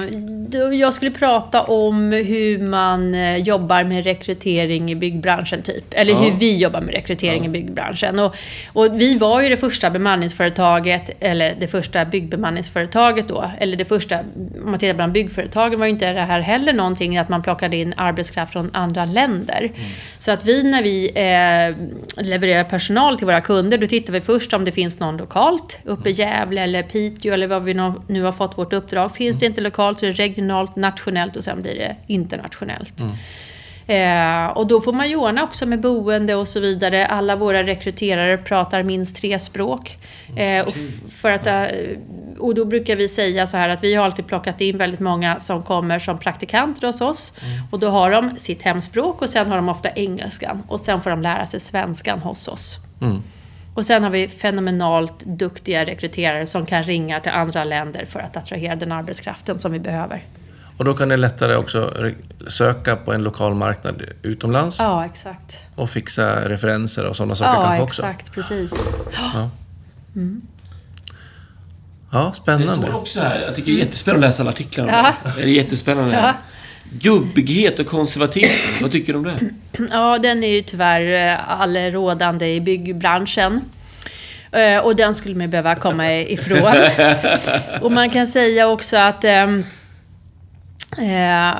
jag 0.72 0.94
skulle 0.94 1.10
prata 1.10 1.62
om 1.62 2.12
hur 2.12 2.58
man 2.58 3.14
eh, 3.14 3.36
jobbar 3.36 3.84
med 3.84 4.04
rekrytering 4.04 4.90
i 4.90 4.94
byggbranschen, 4.94 5.62
typ. 5.62 5.84
Eller 5.90 6.12
Ja. 6.12 6.18
hur 6.18 6.32
vi 6.32 6.56
jobbar 6.56 6.80
med 6.80 6.94
rekrytering 6.94 7.46
i 7.46 7.48
byggbranschen. 7.48 8.18
Och, 8.18 8.36
och 8.72 9.00
vi 9.00 9.14
var 9.18 9.42
ju 9.42 9.48
det 9.48 9.56
första 9.56 9.90
bemanningsföretaget, 9.90 11.10
eller 11.20 11.54
det 11.60 11.68
första 11.68 12.04
byggbemanningsföretaget 12.04 13.28
då. 13.28 13.50
Eller 13.58 13.76
det 13.76 13.84
första, 13.84 14.18
om 14.64 14.70
man 14.70 14.78
tittar 14.80 14.94
bland 14.94 15.12
byggföretagen, 15.12 15.78
var 15.78 15.86
ju 15.86 15.92
inte 15.92 16.12
det 16.12 16.20
här 16.20 16.40
heller 16.40 16.72
någonting 16.72 17.18
att 17.18 17.28
man 17.28 17.42
plockade 17.42 17.76
in 17.76 17.94
arbetskraft 17.96 18.52
från 18.52 18.70
andra 18.72 19.04
länder. 19.04 19.70
Så 20.18 20.30
att 20.30 20.44
vi, 20.44 20.62
när 20.62 20.82
vi 20.82 21.08
eh, 21.14 22.24
levererar 22.24 22.64
personal 22.64 23.16
till 23.18 23.26
våra 23.26 23.40
kunder, 23.40 23.78
då 23.78 23.86
tittar 23.86 24.12
vi 24.12 24.20
först 24.20 24.52
om 24.52 24.64
det 24.64 24.72
finns 24.72 25.00
någon 25.00 25.16
lokalt, 25.16 25.78
uppe 25.84 26.08
i 26.10 26.12
Gävle 26.12 26.60
eller 26.62 26.82
Piteå 26.82 27.32
eller 27.32 27.46
var 27.46 27.60
vi 27.60 27.74
nu 28.08 28.22
har 28.22 28.32
fått 28.32 28.58
vårt 28.58 28.72
uppdrag. 28.72 29.14
Finns 29.16 29.38
det 29.38 29.46
inte 29.46 29.60
lokalt 29.60 29.98
så 29.98 30.06
är 30.06 30.10
det 30.10 30.16
regionalt, 30.36 30.76
nationellt 30.76 31.36
och 31.36 31.44
sen 31.44 31.62
blir 31.62 31.74
det 31.74 31.96
internationellt. 32.06 33.00
Eh, 33.88 34.46
och 34.46 34.66
då 34.66 34.80
får 34.80 34.92
man 34.92 35.08
ju 35.08 35.16
ordna 35.16 35.44
också 35.44 35.66
med 35.66 35.80
boende 35.80 36.34
och 36.34 36.48
så 36.48 36.60
vidare. 36.60 37.06
Alla 37.06 37.36
våra 37.36 37.62
rekryterare 37.62 38.38
pratar 38.38 38.82
minst 38.82 39.16
tre 39.16 39.38
språk. 39.38 39.98
Eh, 40.36 40.66
och, 40.66 40.74
för 41.08 41.30
att, 41.30 41.46
eh, 41.46 41.64
och 42.38 42.54
då 42.54 42.64
brukar 42.64 42.96
vi 42.96 43.08
säga 43.08 43.46
så 43.46 43.56
här 43.56 43.68
att 43.68 43.84
vi 43.84 43.94
har 43.94 44.04
alltid 44.04 44.26
plockat 44.26 44.60
in 44.60 44.78
väldigt 44.78 45.00
många 45.00 45.40
som 45.40 45.62
kommer 45.62 45.98
som 45.98 46.18
praktikanter 46.18 46.86
hos 46.86 47.00
oss. 47.00 47.32
Och 47.70 47.78
då 47.78 47.88
har 47.88 48.10
de 48.10 48.38
sitt 48.38 48.62
hemspråk 48.62 49.22
och 49.22 49.30
sen 49.30 49.48
har 49.48 49.56
de 49.56 49.68
ofta 49.68 49.90
engelskan. 49.90 50.62
Och 50.68 50.80
sen 50.80 51.02
får 51.02 51.10
de 51.10 51.22
lära 51.22 51.46
sig 51.46 51.60
svenskan 51.60 52.18
hos 52.18 52.48
oss. 52.48 52.78
Och 53.76 53.86
sen 53.86 54.02
har 54.02 54.10
vi 54.10 54.28
fenomenalt 54.28 55.18
duktiga 55.24 55.84
rekryterare 55.84 56.46
som 56.46 56.66
kan 56.66 56.82
ringa 56.82 57.20
till 57.20 57.32
andra 57.32 57.64
länder 57.64 58.04
för 58.06 58.20
att 58.20 58.36
attrahera 58.36 58.76
den 58.76 58.92
arbetskraften 58.92 59.58
som 59.58 59.72
vi 59.72 59.78
behöver. 59.78 60.22
Och 60.76 60.84
då 60.84 60.94
kan 60.94 61.08
det 61.08 61.16
lättare 61.16 61.56
också 61.56 61.92
söka 62.48 62.96
på 62.96 63.12
en 63.12 63.22
lokal 63.22 63.54
marknad 63.54 64.02
utomlands 64.22 64.78
Ja, 64.78 65.04
exakt. 65.04 65.66
och 65.74 65.90
fixa 65.90 66.48
referenser 66.48 67.06
och 67.06 67.16
sådana 67.16 67.34
saker 67.34 67.52
Ja, 67.60 67.64
kanske 67.66 67.82
också. 67.82 68.02
exakt. 68.02 68.32
Precis. 68.32 68.74
Ja, 72.10 72.30
Det 72.30 72.34
spännande. 72.36 72.86
står 72.86 72.94
också 72.94 73.20
här, 73.20 73.42
jag 73.46 73.54
tycker 73.54 73.72
det 73.72 73.78
är 73.78 73.84
jättespännande 73.84 74.26
att 74.26 74.30
läsa 74.30 74.42
alla 74.42 74.50
artiklarna. 74.50 74.92
Ja. 75.24 75.30
Det 75.36 75.42
är 75.42 75.46
jättespännande. 75.46 76.14
Ja. 76.14 76.34
Gubbighet 76.90 77.78
och 77.80 77.86
konservatism, 77.86 78.82
vad 78.82 78.92
tycker 78.92 79.12
du 79.12 79.18
om 79.18 79.24
det? 79.24 79.38
Ja, 79.90 80.18
den 80.18 80.44
är 80.44 80.48
ju 80.48 80.62
tyvärr 80.62 81.30
eh, 81.32 81.60
allrådande 81.60 82.54
i 82.54 82.60
byggbranschen. 82.60 83.60
Eh, 84.52 84.78
Och 84.78 84.96
den 84.96 85.14
skulle 85.14 85.34
man 85.34 85.50
behöva 85.50 85.74
komma 85.74 86.14
ifrån. 86.20 86.72
Och 87.80 87.92
man 87.92 88.10
kan 88.10 88.26
säga 88.26 88.68
också 88.68 88.96
att... 88.96 89.24
ehm, 89.24 89.64
eh, 90.98 91.54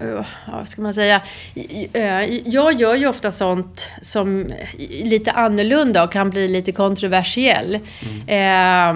ja, 0.00 0.24
vad 0.52 0.68
ska 0.68 0.82
man 0.82 0.94
säga? 0.94 1.20
Eh, 1.92 2.24
Jag 2.46 2.80
gör 2.80 2.94
ju 2.94 3.06
ofta 3.06 3.30
sånt 3.30 3.88
som 4.02 4.40
är 4.78 5.04
lite 5.04 5.30
annorlunda 5.32 6.04
och 6.04 6.12
kan 6.12 6.30
bli 6.30 6.48
lite 6.48 6.72
kontroversiell. 6.72 7.74
Eh, 8.26 8.94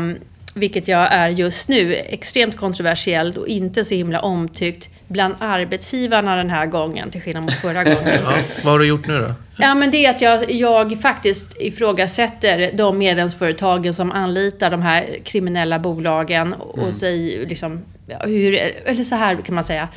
vilket 0.57 0.89
jag 0.89 1.13
är 1.13 1.29
just 1.29 1.69
nu. 1.69 1.95
Extremt 1.95 2.57
kontroversiellt 2.57 3.37
och 3.37 3.49
inte 3.49 3.85
så 3.85 3.95
himla 3.95 4.21
omtyckt 4.21 4.89
bland 5.09 5.35
arbetsgivarna 5.39 6.37
den 6.37 6.51
här 6.51 6.67
gången, 6.67 7.11
till 7.11 7.23
skillnad 7.23 7.43
mot 7.43 7.53
förra 7.53 7.85
gången. 7.85 8.21
Ja, 8.25 8.39
vad 8.63 8.73
har 8.73 8.79
du 8.79 8.87
gjort 8.87 9.07
nu 9.07 9.21
då? 9.21 9.35
Ja, 9.59 9.75
men 9.75 9.91
det 9.91 10.07
är 10.07 10.11
att 10.11 10.21
jag, 10.21 10.51
jag 10.51 11.01
faktiskt 11.01 11.61
ifrågasätter 11.61 12.71
de 12.75 12.99
medlemsföretagen 12.99 13.95
som 13.95 14.13
anlitar 14.13 14.71
de 14.71 14.83
här 14.83 15.19
kriminella 15.25 15.79
bolagen 15.79 16.53
och 16.53 16.95
säger 16.95 17.47
liksom, 17.47 17.83
hur, 18.25 18.55
eller 18.85 19.05
så 19.05 19.15
här 19.15 19.37
kan 19.37 19.55
man 19.55 19.65
säga. 19.65 19.89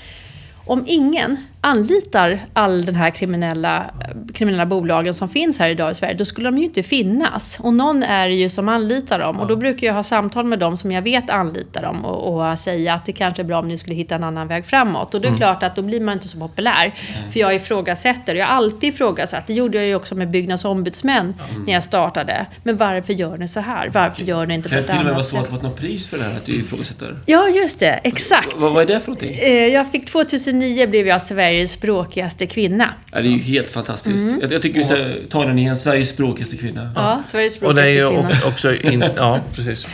Om 0.66 0.84
ingen 0.88 1.38
anlitar 1.62 2.40
all 2.54 2.86
den 2.86 2.96
här 2.96 3.10
kriminella, 3.10 3.86
kriminella 4.34 4.66
bolagen 4.66 5.14
som 5.14 5.30
finns 5.30 5.60
här 5.60 5.70
idag 5.70 5.92
i 5.92 5.96
Sverige, 5.96 6.14
då 6.14 6.26
skulle 6.26 6.48
de 6.48 6.58
ju 6.58 6.64
inte 6.64 6.84
finnas. 6.84 7.58
Och 7.60 7.74
någon 7.74 8.04
är 8.04 8.28
det 8.30 8.36
ju 8.36 8.50
som 8.50 8.70
anlitar 8.70 9.20
dem. 9.20 9.40
Och 9.40 9.48
då 9.48 9.56
brukar 9.56 9.88
jag 9.88 9.94
ha 9.94 10.04
samtal 10.04 10.46
med 10.46 10.60
dem 10.60 10.78
som 10.78 10.92
jag 10.92 11.02
vet 11.02 11.30
anlitar 11.30 11.82
dem 11.82 12.06
och, 12.06 12.50
och 12.52 12.60
säga 12.60 12.94
att 12.94 13.06
det 13.06 13.12
kanske 13.12 13.42
är 13.42 13.44
bra 13.44 13.60
om 13.60 13.68
ni 13.68 13.78
skulle 13.78 13.96
hitta 13.96 14.16
en 14.16 14.24
annan 14.24 14.48
väg 14.48 14.66
framåt. 14.66 15.14
Och 15.14 15.22
det 15.22 15.28
är 15.28 15.36
klart 15.38 15.64
att 15.64 15.76
då 15.76 15.82
blir 15.82 16.02
man 16.02 16.14
inte 16.14 16.28
så 16.28 16.38
populär. 16.40 16.94
För 17.32 17.40
jag 17.40 17.56
ifrågasätter. 17.56 18.36
Jag 18.36 18.46
har 18.46 18.54
alltid 18.54 18.94
ifrågasatt. 18.94 19.48
Det 19.48 19.54
gjorde 19.54 19.78
jag 19.78 19.88
ju 19.88 19.96
också 19.96 20.16
med 20.16 20.30
byggnadsombudsmän 20.30 21.36
när 21.66 21.74
jag 21.74 21.84
startade. 21.84 22.46
Men 22.64 22.78
varför 22.78 23.14
gör 23.14 23.38
ni 23.38 23.48
så 23.48 23.60
här? 23.60 23.90
Varför 23.94 24.24
gör 24.24 24.46
ni 24.46 24.54
inte 24.54 24.70
Kan 24.70 24.78
på 24.78 24.82
det 24.82 24.86
ett 24.86 24.92
till 24.92 25.00
och 25.00 25.04
med 25.06 25.14
vara 25.14 25.16
annat 25.16 25.26
så 25.26 25.38
att 25.38 25.44
sätt? 25.44 25.52
du 25.52 25.56
fått 25.58 25.64
något 25.70 25.80
pris 25.80 26.08
för 26.08 26.18
det 26.18 26.24
här, 26.24 26.36
att 26.38 26.46
du 26.46 26.52
ifrågasätter? 26.60 27.20
Ja, 27.26 27.48
just 27.50 27.80
det. 27.80 28.00
Exakt. 28.04 28.56
Vad, 28.58 28.74
vad 28.74 28.84
är 28.84 28.88
det 28.88 29.00
för 29.00 29.08
någonting? 29.08 29.36
Eh, 29.42 29.68
Jag 29.68 29.92
fick 29.92 30.06
2009 30.06 30.88
blev 30.88 31.08
jag 31.08 31.22
Sveriges 31.50 31.72
språkigaste 31.72 32.46
kvinna. 32.46 32.94
Ja, 33.12 33.22
det 33.22 33.28
är 33.28 33.32
ju 33.32 33.40
helt 33.40 33.70
fantastiskt. 33.70 34.36
Jag, 34.42 34.52
jag 34.52 34.62
tycker 34.62 34.80
vi 34.80 34.86
ska 34.86 34.96
ta 35.30 35.46
den 35.46 35.60
igen. 35.60 35.78
Sveriges 35.78 36.10
språkigaste 36.10 36.58
kvinna. 36.58 36.92
Ja, 36.96 37.24
Sveriges 37.28 37.62
Och 37.62 37.76
det 37.76 37.82
är 37.82 37.94
språkigaste 37.94 38.18
ju 38.18 38.28
kvinna. 38.28 38.48
också... 38.54 38.76
In, 38.76 39.04
ja, 39.16 39.40
precis. 39.56 39.88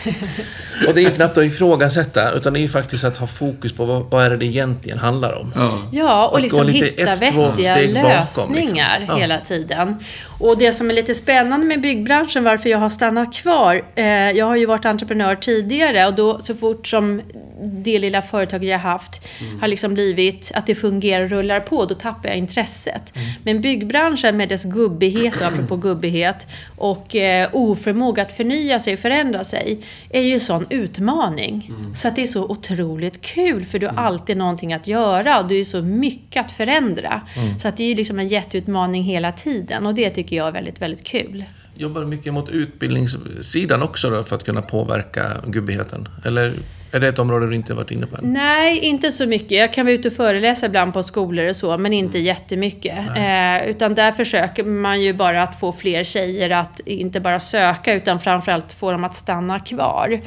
Och 0.87 0.93
det 0.93 1.01
är 1.01 1.03
ju 1.03 1.09
knappt 1.09 1.37
att 1.37 1.45
ifrågasätta, 1.45 2.31
utan 2.31 2.53
det 2.53 2.59
är 2.59 2.61
ju 2.61 2.69
faktiskt 2.69 3.03
att 3.03 3.17
ha 3.17 3.27
fokus 3.27 3.73
på 3.73 3.85
vad, 3.85 4.09
vad 4.09 4.25
är 4.25 4.29
det 4.29 4.37
det 4.37 4.45
egentligen 4.45 4.99
handlar 4.99 5.33
om. 5.39 5.53
Ja. 5.55 5.89
Ja, 5.91 6.27
och 6.27 6.35
Att 6.35 6.43
liksom 6.43 6.67
hitta 6.67 7.11
ett, 7.11 7.33
två 7.33 7.51
vettiga 7.51 8.03
bakom, 8.03 8.53
lösningar 8.53 8.99
liksom. 8.99 9.15
Ja. 9.15 9.21
hela 9.21 9.39
tiden. 9.39 9.95
Och 10.39 10.57
det 10.57 10.71
som 10.71 10.89
är 10.89 10.93
lite 10.93 11.15
spännande 11.15 11.65
med 11.65 11.81
byggbranschen, 11.81 12.43
varför 12.43 12.69
jag 12.69 12.77
har 12.77 12.89
stannat 12.89 13.33
kvar. 13.33 13.85
Eh, 13.95 14.05
jag 14.31 14.45
har 14.45 14.55
ju 14.55 14.65
varit 14.65 14.85
entreprenör 14.85 15.35
tidigare 15.35 16.07
och 16.07 16.13
då 16.13 16.39
så 16.39 16.55
fort 16.55 16.87
som 16.87 17.21
det 17.61 17.99
lilla 17.99 18.21
företaget 18.21 18.69
jag 18.69 18.79
haft 18.79 19.21
har 19.61 19.67
liksom 19.67 19.93
blivit 19.93 20.51
att 20.53 20.67
det 20.67 20.75
fungerar 20.75 21.23
och 21.23 21.29
rullar 21.29 21.59
på, 21.59 21.85
då 21.85 21.95
tappar 21.95 22.29
jag 22.29 22.37
intresset. 22.37 23.13
Men 23.43 23.61
byggbranschen 23.61 24.37
med 24.37 24.49
dess 24.49 24.63
gubbighet, 24.63 25.35
och 25.35 25.47
apropå 25.47 25.75
gubbighet, 25.75 26.47
och 26.77 27.15
eh, 27.15 27.49
oförmåga 27.53 28.21
att 28.21 28.37
förnya 28.37 28.79
sig 28.79 28.93
och 28.93 28.99
förändra 28.99 29.43
sig, 29.43 29.79
är 30.09 30.21
ju 30.21 30.33
en 30.33 30.39
sån 30.39 30.65
utmaning. 30.69 31.71
Så 31.95 32.07
att 32.07 32.15
det 32.15 32.23
är 32.23 32.27
så 32.27 32.43
otroligt 32.43 33.21
kul, 33.21 33.65
för 33.65 33.79
du 33.79 33.87
har 33.87 33.95
alltid 33.95 34.37
någonting 34.37 34.73
att 34.73 34.87
göra 34.87 35.39
och 35.39 35.47
det 35.47 35.55
är 35.55 35.63
så 35.63 35.81
mycket 35.81 36.45
att 36.45 36.51
förändra. 36.51 37.21
Så 37.61 37.67
att 37.67 37.77
det 37.77 37.83
är 37.83 37.87
ju 37.87 37.95
liksom 37.95 38.19
en 38.19 38.27
jätteutmaning 38.27 39.03
hela 39.03 39.31
tiden 39.31 39.85
och 39.85 39.95
det 39.95 40.09
tycker 40.09 40.24
jag 40.31 40.47
är 40.47 40.51
väldigt, 40.51 40.81
väldigt 40.81 41.03
kul. 41.03 41.43
Jobbar 41.77 42.01
du 42.01 42.07
mycket 42.07 42.33
mot 42.33 42.49
utbildningssidan 42.49 43.81
också 43.81 44.09
då, 44.09 44.23
för 44.23 44.35
att 44.35 44.43
kunna 44.43 44.61
påverka 44.61 45.27
gubbigheten? 45.47 46.07
Eller 46.25 46.53
är 46.95 46.99
det 46.99 47.07
ett 47.07 47.19
område 47.19 47.47
du 47.47 47.55
inte 47.55 47.73
varit 47.73 47.91
inne 47.91 48.07
på 48.07 48.17
än? 48.17 48.33
Nej, 48.33 48.79
inte 48.79 49.11
så 49.11 49.25
mycket. 49.25 49.51
Jag 49.51 49.73
kan 49.73 49.85
vara 49.85 49.93
ute 49.93 50.07
och 50.07 50.13
föreläsa 50.13 50.65
ibland 50.65 50.93
på 50.93 51.03
skolor 51.03 51.49
och 51.49 51.55
så, 51.55 51.77
men 51.77 51.93
inte 51.93 52.19
jättemycket. 52.19 52.97
Eh, 52.97 53.69
utan 53.69 53.95
där 53.95 54.11
försöker 54.11 54.63
man 54.63 55.01
ju 55.01 55.13
bara 55.13 55.43
att 55.43 55.59
få 55.59 55.71
fler 55.71 56.03
tjejer 56.03 56.49
att 56.49 56.79
inte 56.85 57.19
bara 57.19 57.39
söka, 57.39 57.93
utan 57.93 58.19
framförallt 58.19 58.73
få 58.73 58.91
dem 58.91 59.03
att 59.03 59.15
stanna 59.15 59.59
kvar. 59.59 60.19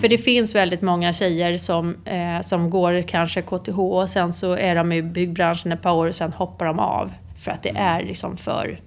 För 0.00 0.08
det 0.08 0.18
finns 0.18 0.54
väldigt 0.54 0.82
många 0.82 1.12
tjejer 1.12 1.58
som, 1.58 1.96
eh, 2.04 2.40
som 2.42 2.70
går 2.70 3.02
kanske 3.02 3.42
KTH 3.42 3.78
och 3.78 4.10
sen 4.10 4.32
så 4.32 4.52
är 4.52 4.74
de 4.74 4.92
i 4.92 5.02
byggbranschen 5.02 5.72
ett 5.72 5.82
par 5.82 5.92
år 5.92 6.06
och 6.06 6.14
sen 6.14 6.32
hoppar 6.32 6.66
de 6.66 6.78
av. 6.78 7.12
För 7.38 7.50
att 7.50 7.62
det 7.62 7.72
är 7.76 8.02
liksom 8.02 8.36
för 8.36 8.80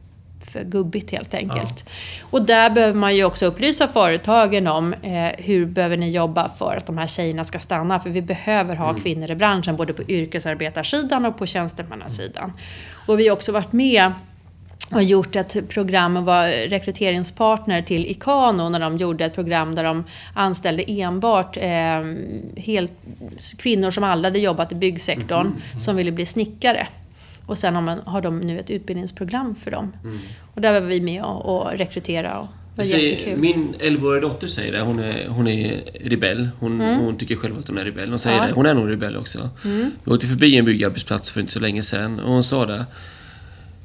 för 0.45 0.63
gubbigt 0.63 1.11
helt 1.11 1.33
enkelt. 1.33 1.89
Och 2.21 2.41
där 2.41 2.69
behöver 2.69 2.93
man 2.99 3.15
ju 3.15 3.23
också 3.23 3.45
upplysa 3.45 3.87
företagen 3.87 4.67
om 4.67 4.93
eh, 4.93 5.25
hur 5.37 5.65
behöver 5.65 5.97
ni 5.97 6.11
jobba 6.11 6.49
för 6.49 6.75
att 6.77 6.85
de 6.85 6.97
här 6.97 7.07
tjejerna 7.07 7.43
ska 7.43 7.59
stanna. 7.59 7.99
För 7.99 8.09
vi 8.09 8.21
behöver 8.21 8.75
ha 8.75 8.93
kvinnor 8.93 9.31
i 9.31 9.35
branschen, 9.35 9.75
både 9.75 9.93
på 9.93 10.03
yrkesarbetarsidan 10.03 11.25
och 11.25 11.37
på 11.37 11.45
tjänstemannasidan. 11.45 12.53
Och 13.05 13.19
vi 13.19 13.27
har 13.27 13.35
också 13.35 13.51
varit 13.51 13.71
med 13.71 14.11
och 14.93 15.03
gjort 15.03 15.35
ett 15.35 15.69
program 15.69 16.17
och 16.17 16.25
var 16.25 16.47
rekryteringspartner 16.69 17.81
till 17.81 18.05
Ikano 18.05 18.69
när 18.69 18.79
de 18.79 18.97
gjorde 18.97 19.25
ett 19.25 19.35
program 19.35 19.75
där 19.75 19.83
de 19.83 20.03
anställde 20.33 20.83
enbart 20.87 21.57
eh, 21.57 21.63
helt, 22.57 22.91
kvinnor 23.57 23.91
som 23.91 24.03
aldrig 24.03 24.31
hade 24.31 24.39
jobbat 24.39 24.71
i 24.71 24.75
byggsektorn 24.75 25.51
som 25.79 25.95
ville 25.95 26.11
bli 26.11 26.25
snickare. 26.25 26.87
Och 27.51 27.57
sen 27.57 27.75
har, 27.75 27.81
man, 27.81 27.99
har 28.05 28.21
de 28.21 28.39
nu 28.39 28.59
ett 28.59 28.69
utbildningsprogram 28.69 29.55
för 29.55 29.71
dem. 29.71 29.91
Och 30.55 30.61
där 30.61 30.81
var 30.81 30.87
vi 30.87 31.01
med 31.01 31.23
och, 31.23 31.45
och 31.61 31.71
rekrytera 31.77 32.39
och 32.39 32.47
det 32.75 32.81
var 32.81 32.83
Jag 32.85 32.99
säger, 32.99 33.37
min 33.37 33.75
11-åriga 33.79 34.21
dotter 34.21 34.47
säger 34.47 34.71
det. 34.71 34.79
Hon 34.81 34.99
är, 34.99 35.27
hon 35.27 35.47
är 35.47 35.81
rebell. 36.03 36.49
Hon, 36.59 36.81
hon 36.81 37.17
tycker 37.17 37.35
själv 37.35 37.59
att 37.59 37.67
hon 37.67 37.77
är 37.77 37.85
rebell. 37.85 38.09
Hon 38.09 38.19
säger 38.19 38.37
Mm. 38.37 38.49
Ja. 38.49 38.53
Mm. 38.53 38.65
det. 38.65 38.69
Hon 38.69 38.77
är 38.77 38.81
nog 38.85 38.93
rebell 38.93 39.17
också. 39.17 39.49
Vi 40.03 40.11
åkte 40.11 40.27
förbi 40.27 40.57
en 40.57 40.65
byggarbetsplats 40.65 41.31
för 41.31 41.39
inte 41.39 41.51
så 41.53 41.59
länge 41.59 41.83
sedan 41.83 42.19
och 42.19 42.31
hon 42.33 42.43
sa 42.43 42.65
det. 42.65 42.85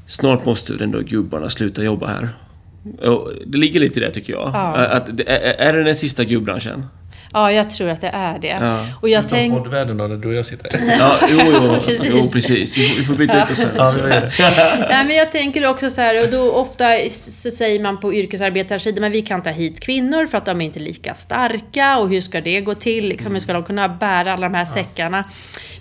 Snart 0.07 0.45
måste 0.45 0.73
väl 0.73 0.83
ändå 0.83 1.01
gubbarna 1.01 1.51
sluta 1.51 1.85
jobba 1.85 2.07
här. 2.07 2.29
Och 3.03 3.33
det 3.47 3.59
ligger 3.59 3.81
lite 3.81 4.01
i 4.01 4.03
det 4.03 4.11
tycker 4.11 4.33
jag. 4.33 4.51
Ja. 4.55 4.75
Att, 4.87 5.21
är, 5.21 5.55
är 5.59 5.73
det 5.73 5.85
den 5.85 5.97
sista 5.97 6.25
gubbranschen? 6.25 6.85
Ja, 7.33 7.53
jag 7.53 7.71
tror 7.71 7.89
att 7.89 8.01
det 8.01 8.11
är 8.13 8.39
det. 8.39 8.59
Ja. 8.61 8.87
Och 9.01 9.09
jag 9.09 9.19
Utom 9.19 9.31
tänker... 9.31 9.59
poddvärlden 9.59 9.97
då, 9.97 10.09
där 10.09 10.17
du 10.17 10.29
och 10.29 10.35
jag 10.35 10.47
sitter. 10.47 10.97
Ja, 10.99 11.17
jo, 11.29 11.39
jo, 11.45 11.81
Precis. 11.87 12.13
jo 12.15 12.29
precis. 12.29 12.77
Vi 12.77 13.05
får, 13.05 13.15
byta 13.15 13.45
ut 13.45 13.51
oss 13.51 13.59
sen. 13.59 13.69
Ja. 13.77 13.93
Nej, 14.91 15.05
men 15.07 15.17
jag 15.17 15.33
tänker 15.33 15.67
också 15.67 15.91
så 15.91 16.01
här, 16.01 16.23
och 16.23 16.31
då 16.31 16.53
ofta 16.53 16.85
så 17.11 17.51
säger 17.51 17.83
man 17.83 18.01
på 18.01 18.15
yrkesarbetarsidan, 18.15 19.01
men 19.01 19.13
vi 19.13 19.23
kan 19.23 19.43
ta 19.43 19.51
hit 19.51 19.81
kvinnor 19.81 20.27
för 20.27 20.39
att 20.39 20.45
de 20.45 20.61
är 20.61 20.65
inte 20.65 20.79
lika 20.81 21.15
starka 21.15 21.99
och 21.99 22.09
hur 22.09 22.21
ska 22.21 22.41
det 22.41 22.61
gå 22.61 22.75
till? 22.75 23.09
Liksom, 23.09 23.33
hur 23.33 23.41
ska 23.41 23.53
de 23.53 23.65
kunna 23.65 23.89
bära 23.89 24.33
alla 24.33 24.49
de 24.49 24.55
här 24.55 24.65
säckarna? 24.65 25.25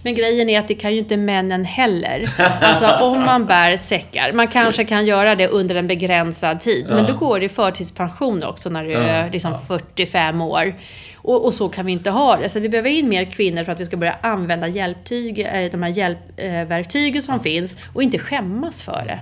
Men 0.05 0.15
grejen 0.15 0.49
är 0.49 0.59
att 0.59 0.67
det 0.67 0.73
kan 0.73 0.93
ju 0.93 0.99
inte 0.99 1.17
männen 1.17 1.65
heller. 1.65 2.25
Alltså 2.61 2.87
om 3.05 3.25
man 3.25 3.45
bär 3.45 3.77
säckar, 3.77 4.33
man 4.33 4.47
kanske 4.47 4.85
kan 4.85 5.05
göra 5.05 5.35
det 5.35 5.47
under 5.47 5.75
en 5.75 5.87
begränsad 5.87 6.59
tid, 6.59 6.85
men 6.89 7.05
då 7.05 7.13
går 7.13 7.39
det 7.39 7.45
i 7.45 7.49
förtidspension 7.49 8.43
också 8.43 8.69
när 8.69 8.83
du 8.83 8.93
är 8.93 9.31
liksom 9.31 9.53
45 9.67 10.41
år. 10.41 10.75
Och, 11.15 11.45
och 11.45 11.53
så 11.53 11.69
kan 11.69 11.85
vi 11.85 11.91
inte 11.91 12.09
ha 12.09 12.37
det. 12.37 12.49
Så 12.49 12.59
vi 12.59 12.69
behöver 12.69 12.89
in 12.89 13.09
mer 13.09 13.25
kvinnor 13.25 13.63
för 13.63 13.71
att 13.71 13.79
vi 13.79 13.85
ska 13.85 13.97
börja 13.97 14.15
använda 14.21 14.67
hjälptyg, 14.67 15.39
eh, 15.39 15.71
de 15.71 15.83
här 15.83 15.89
hjälpverktygen 15.89 17.21
som 17.21 17.39
finns 17.39 17.77
och 17.93 18.03
inte 18.03 18.19
skämmas 18.19 18.81
för 18.81 19.03
det. 19.05 19.19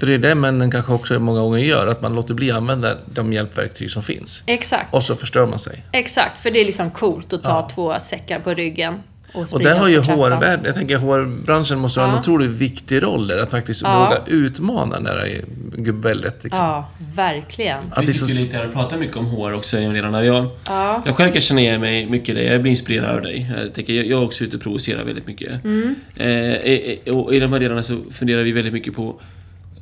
För 0.00 0.06
det 0.06 0.14
är 0.14 0.18
det 0.18 0.34
männen 0.34 0.70
kanske 0.70 0.92
också 0.92 1.18
många 1.18 1.40
gånger 1.40 1.58
gör, 1.58 1.86
att 1.86 2.02
man 2.02 2.14
låter 2.14 2.34
bli 2.34 2.50
att 2.50 2.56
använda 2.56 2.96
de 3.06 3.32
hjälpverktyg 3.32 3.90
som 3.90 4.02
finns. 4.02 4.42
Exakt. 4.46 4.94
Och 4.94 5.02
så 5.02 5.16
förstör 5.16 5.46
man 5.46 5.58
sig. 5.58 5.82
Exakt, 5.92 6.42
för 6.42 6.50
det 6.50 6.60
är 6.60 6.64
liksom 6.64 6.90
coolt 6.90 7.32
att 7.32 7.42
ta 7.42 7.68
två 7.74 7.94
säckar 8.00 8.38
på 8.38 8.54
ryggen 8.54 9.02
och 9.32 9.52
Och 9.52 9.60
där 9.62 9.78
har 9.78 9.88
ju. 9.88 10.00
HR-världen, 10.00 10.64
jag 10.64 10.74
tänker 10.74 10.98
HR-branschen 10.98 11.78
måste 11.78 12.00
ha 12.00 12.08
en 12.08 12.14
Ja. 12.14 12.20
otroligt 12.20 12.50
viktig 12.50 13.02
roll 13.02 13.26
där, 13.26 13.38
att 13.38 13.50
faktiskt 13.50 13.82
Ja. 13.82 14.04
våga 14.08 14.36
utmana 14.38 15.00
det 15.00 15.08
här 15.10 15.44
gubbväldet. 15.76 16.44
Liksom. 16.44 16.64
Ja, 16.64 16.88
verkligen. 17.14 17.78
Att 17.90 18.02
Vi 18.02 18.06
så... 18.14 18.26
sitter 18.26 18.40
ju 18.40 18.44
lite 18.46 18.56
här 18.56 18.66
och 18.66 18.72
pratar 18.72 18.96
mycket 18.96 19.16
om 19.16 19.26
HR 19.26 19.52
också 19.52 19.76
redan 19.76 20.12
när 20.12 20.22
jag... 20.22 20.46
Ja. 20.68 21.02
Jag 21.06 21.16
själv 21.16 21.32
kan 21.32 21.40
känna 21.40 21.60
igen 21.60 21.80
mig 21.80 22.06
mycket 22.06 22.28
i 22.28 22.32
det. 22.32 22.44
Jag 22.44 22.62
blir 22.62 22.70
inspirerad 22.70 23.16
av 23.16 23.22
dig. 23.22 23.50
Jag, 23.58 23.74
tänker, 23.74 23.92
jag, 23.92 24.06
jag 24.06 24.20
är 24.20 24.24
också 24.26 24.44
ute 24.44 24.56
och 24.56 24.62
provocerar 24.62 25.04
väldigt 25.04 25.26
mycket. 25.26 25.64
Mm. 25.64 25.94
Eh, 26.16 26.28
eh, 26.28 27.14
och 27.16 27.34
I 27.34 27.38
de 27.40 27.52
här 27.52 27.60
delarna 27.60 27.82
så 27.82 27.98
funderar 28.10 28.42
vi 28.42 28.52
väldigt 28.52 28.72
mycket 28.72 28.94
på... 28.96 29.20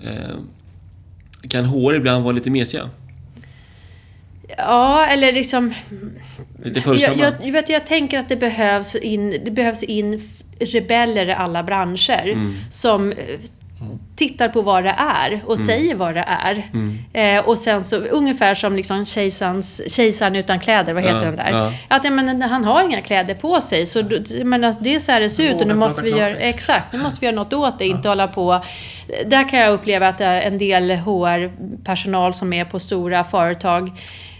Eh, 0.02 0.10
kan 1.48 1.64
HR 1.64 1.94
ibland 1.94 2.24
vara 2.24 2.34
lite 2.34 2.50
mesiga? 2.50 2.90
Ja, 4.56 5.06
eller 5.06 5.32
liksom... 5.32 5.74
Lite 6.64 6.78
Jag, 6.78 6.84
följsamma? 6.84 7.16
jag, 7.18 7.32
jag, 7.42 7.52
vet, 7.52 7.68
jag 7.68 7.86
tänker 7.86 8.18
att 8.18 8.28
det 8.28 8.36
behövs 8.36 8.94
in, 8.94 9.30
det 9.44 9.50
behövs 9.50 9.82
in 9.82 10.20
rebeller 10.60 11.28
i 11.28 11.32
alla 11.32 11.62
branscher 11.62 12.22
Mm. 12.28 12.54
som 12.70 13.12
eh, 13.12 13.16
tittar 14.16 14.48
på 14.48 14.62
vad 14.62 14.84
det 14.84 14.94
är 14.98 15.40
och 15.46 15.54
Mm. 15.54 15.66
säger 15.66 15.94
vad 15.94 16.14
det 16.14 16.24
är. 16.28 16.62
Eh, 17.38 17.44
och 17.48 17.58
sen 17.58 17.84
så, 17.84 17.96
ungefär 17.96 18.54
som 18.54 18.76
liksom 18.76 19.04
kejsarens, 19.04 19.82
kejsaren 19.94 20.36
utan 20.36 20.60
kläder, 20.60 20.94
vad 20.94 21.02
heter 21.02 21.16
Ja, 21.16 21.24
den 21.24 21.36
där? 21.36 21.50
ja. 21.50 21.72
Att 21.88 22.04
ja, 22.04 22.10
men, 22.10 22.42
han 22.42 22.64
har 22.64 22.82
inga 22.84 23.00
kläder 23.02 23.34
på 23.34 23.60
sig, 23.60 23.86
så 23.86 23.98
jag 24.38 24.46
menar, 24.46 24.74
det 24.80 24.94
är 24.94 25.00
så 25.00 25.12
här 25.12 25.20
det 25.20 25.30
ser 25.30 25.54
ut 25.54 25.60
och 25.60 25.66
nu 25.66 25.74
måste 25.74 26.02
vi 26.02 26.10
göra, 26.10 26.36
exakt, 26.36 26.92
nu 26.92 26.98
måste 26.98 27.20
vi 27.20 27.26
göra 27.26 27.36
något 27.36 27.52
åt 27.52 27.78
det, 27.78 27.86
inte 27.86 28.08
hålla 28.08 28.28
på. 28.28 28.64
Där 29.26 29.48
kan 29.48 29.58
jag 29.58 29.72
uppleva 29.72 30.08
att 30.08 30.20
eh, 30.20 30.46
en 30.46 30.58
del 30.58 30.90
HR-personal 30.90 32.34
som 32.34 32.52
är 32.52 32.64
på 32.64 32.78
stora 32.78 33.24
företag 33.24 33.90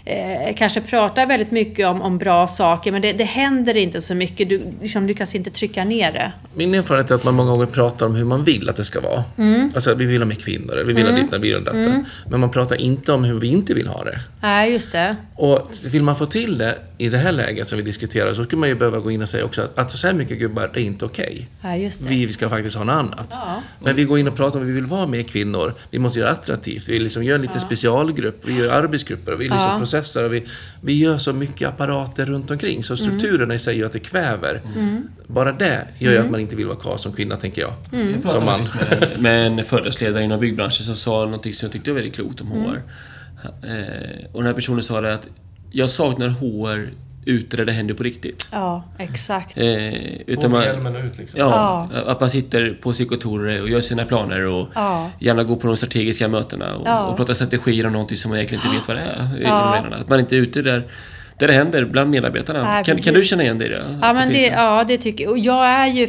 eh, 0.07 0.55
kanske 0.55 0.81
pratar 0.81 1.25
väldigt 1.25 1.51
mycket 1.51 1.87
om, 1.87 2.01
om 2.01 2.17
bra 2.17 2.47
saker, 2.47 2.91
men 2.91 3.01
det, 3.01 3.13
det 3.13 3.23
händer 3.23 3.77
inte 3.77 4.01
så 4.01 4.15
mycket. 4.15 4.49
Du 4.49 4.61
liksom 4.81 5.07
lyckas 5.07 5.35
inte 5.35 5.49
trycka 5.49 5.83
ner 5.83 6.11
det. 6.11 6.31
Min 6.53 6.75
erfarenhet 6.75 7.11
är 7.11 7.15
att 7.15 7.23
man 7.23 7.35
många 7.35 7.51
gånger 7.51 7.65
pratar 7.65 8.05
om 8.05 8.15
hur 8.15 8.25
man 8.25 8.43
vill 8.43 8.69
att 8.69 8.75
det 8.75 8.85
ska 8.85 9.01
vara. 9.01 9.23
Mm. 9.37 9.69
Alltså, 9.75 9.93
vi 9.93 10.05
vill 10.05 10.21
ha 10.21 10.25
mer 10.25 10.35
kvinnor, 10.35 10.83
vi 10.87 10.93
vill 10.93 11.05
ha 11.05 11.15
ditt, 11.15 11.33
vi 11.33 11.37
vill 11.37 11.53
ha 11.53 11.59
detta. 11.59 12.03
Men 12.29 12.39
man 12.39 12.51
pratar 12.51 12.81
inte 12.81 13.11
om 13.11 13.23
hur 13.23 13.39
vi 13.39 13.47
inte 13.47 13.73
vill 13.73 13.87
ha 13.87 14.03
det. 14.03 14.19
Nej, 14.41 14.71
just 14.71 14.91
det. 14.91 15.15
Och 15.35 15.69
vill 15.83 16.03
man 16.03 16.15
få 16.15 16.25
till 16.25 16.57
det 16.57 16.75
i 16.97 17.09
det 17.09 17.17
här 17.17 17.31
läget 17.31 17.67
som 17.67 17.77
vi 17.77 17.83
diskuterar 17.83 18.33
så 18.33 18.43
skulle 18.43 18.59
man 18.59 18.69
ju 18.69 18.75
behöva 18.75 18.99
gå 18.99 19.11
in 19.11 19.21
och 19.21 19.29
säga 19.29 19.45
också 19.45 19.61
att, 19.61 19.79
att 19.79 19.91
så 19.91 20.07
här 20.07 20.13
mycket 20.13 20.39
gubbar, 20.39 20.69
det 20.73 20.79
är 20.79 20.83
inte 20.83 21.05
okej. 21.05 21.47
Ja, 21.61 21.75
just 21.75 21.99
det. 21.99 22.09
Vi 22.09 22.33
ska 22.33 22.49
faktiskt 22.49 22.75
ha 22.75 22.83
något 22.83 22.93
annat. 22.93 23.27
Ja. 23.31 23.61
Men 23.79 23.95
vi 23.95 24.03
går 24.03 24.19
in 24.19 24.27
och 24.27 24.35
pratar 24.35 24.59
om 24.59 24.65
att 24.65 24.69
vi 24.69 24.73
vill 24.73 24.85
vara 24.85 25.07
mer 25.07 25.23
kvinnor. 25.23 25.73
Vi 25.91 25.99
måste 25.99 26.19
göra 26.19 26.29
det 26.29 26.35
attraktivt. 26.35 26.89
Vi 26.89 26.99
liksom 26.99 27.23
gör 27.23 27.35
en 27.35 27.41
liten 27.41 27.61
specialgrupp. 27.61 28.41
Vi 28.45 28.53
gör 28.53 28.69
arbetsgrupper. 28.69 29.31
Vi 29.31 29.43
liksom 29.43 29.59
Ja. 29.59 29.79
Processar. 30.01 30.23
Och 30.23 30.33
vi, 30.33 30.45
vi 30.81 30.93
gör 30.93 31.17
så 31.17 31.33
mycket 31.33 31.69
apparater 31.69 32.25
runt 32.25 32.51
omkring. 32.51 32.83
Så 32.83 32.97
strukturerna 32.97 33.55
i 33.55 33.59
sig 33.59 33.77
gör 33.77 33.85
att 33.85 33.91
det 33.91 33.99
kväver. 33.99 34.61
Bara 35.27 35.51
det 35.51 35.87
gör 35.99 36.11
ju 36.11 36.17
att 36.17 36.29
man 36.29 36.39
inte 36.39 36.55
vill 36.55 36.67
vara 36.67 36.77
kvar 36.77 36.97
som 36.97 37.13
kvinna, 37.13 37.35
tänker 37.35 37.61
jag. 37.61 37.73
Jag 38.23 38.31
Som 38.31 38.45
man. 38.45 38.61
med, 38.89 39.11
med 39.19 39.47
en 39.47 39.63
företagsledare 39.63 40.23
inom 40.23 40.39
byggbranschen 40.39 40.85
som 40.85 40.95
sa 40.95 41.25
någonting 41.25 41.53
som 41.53 41.65
jag 41.65 41.73
tyckte 41.73 41.89
var 41.91 41.95
väldigt 41.95 42.15
klokt 42.15 42.41
om 42.41 42.47
HR. 42.47 42.81
Eh, 43.43 44.25
och 44.31 44.41
den 44.41 44.47
här 44.47 44.53
personen 44.53 44.83
sa 44.83 45.01
det 45.01 45.13
att 45.13 45.29
jag 45.71 45.89
saknar 45.89 46.29
HR 46.29 46.89
ute 47.27 47.57
där 47.57 47.65
det 47.65 47.71
händer 47.71 47.93
på 47.93 48.03
riktigt. 48.03 48.47
Ja, 48.51 48.83
exakt. 48.97 49.57
Eh, 49.57 49.93
utan 50.27 50.51
man, 50.51 50.95
ut 50.95 51.17
liksom. 51.17 51.39
ja, 51.39 51.89
att 52.07 52.19
man 52.19 52.29
sitter 52.29 52.77
på 52.81 52.93
sitt 52.93 53.09
kontor 53.09 53.61
och 53.61 53.69
gör 53.69 53.81
sina 53.81 54.05
planer 54.05 54.45
och 54.45 54.67
Ja. 54.75 55.09
gärna 55.19 55.43
går 55.43 55.55
på 55.55 55.67
de 55.67 55.77
strategiska 55.77 56.27
mötena 56.27 56.75
och, 56.75 56.87
Ja. 56.87 57.05
och 57.05 57.17
pratar 57.17 57.33
strategier 57.33 57.85
om 57.87 57.93
någonting 57.93 58.17
som 58.17 58.29
man 58.29 58.37
egentligen 58.37 58.63
inte 58.65 58.77
vet 58.79 58.87
vad 58.87 58.97
det 58.97 59.03
är. 59.03 59.39
i 59.41 59.43
Ja. 59.43 59.85
Att 60.01 60.09
man 60.09 60.19
inte 60.19 60.35
är 60.35 60.39
ute 60.41 60.61
där, 60.61 60.83
där 61.39 61.47
det 61.47 61.53
händer 61.53 61.85
bland 61.85 62.09
medarbetarna. 62.09 62.63
Nej, 62.63 62.83
kan, 62.83 62.97
kan 62.97 63.13
du 63.13 63.23
känna 63.23 63.43
igen 63.43 63.59
dig 63.59 63.67
i 63.67 63.71
det? 63.71 63.81
Ja, 64.01 64.13
men 64.13 64.29
det, 64.29 64.47
en- 64.49 64.53
ja, 64.65 64.83
det 64.87 64.97
tycker 64.97 65.23
jag. 65.23 65.31
Och 65.31 65.39
jag 65.39 65.65
är 65.65 65.87
ju, 65.87 66.07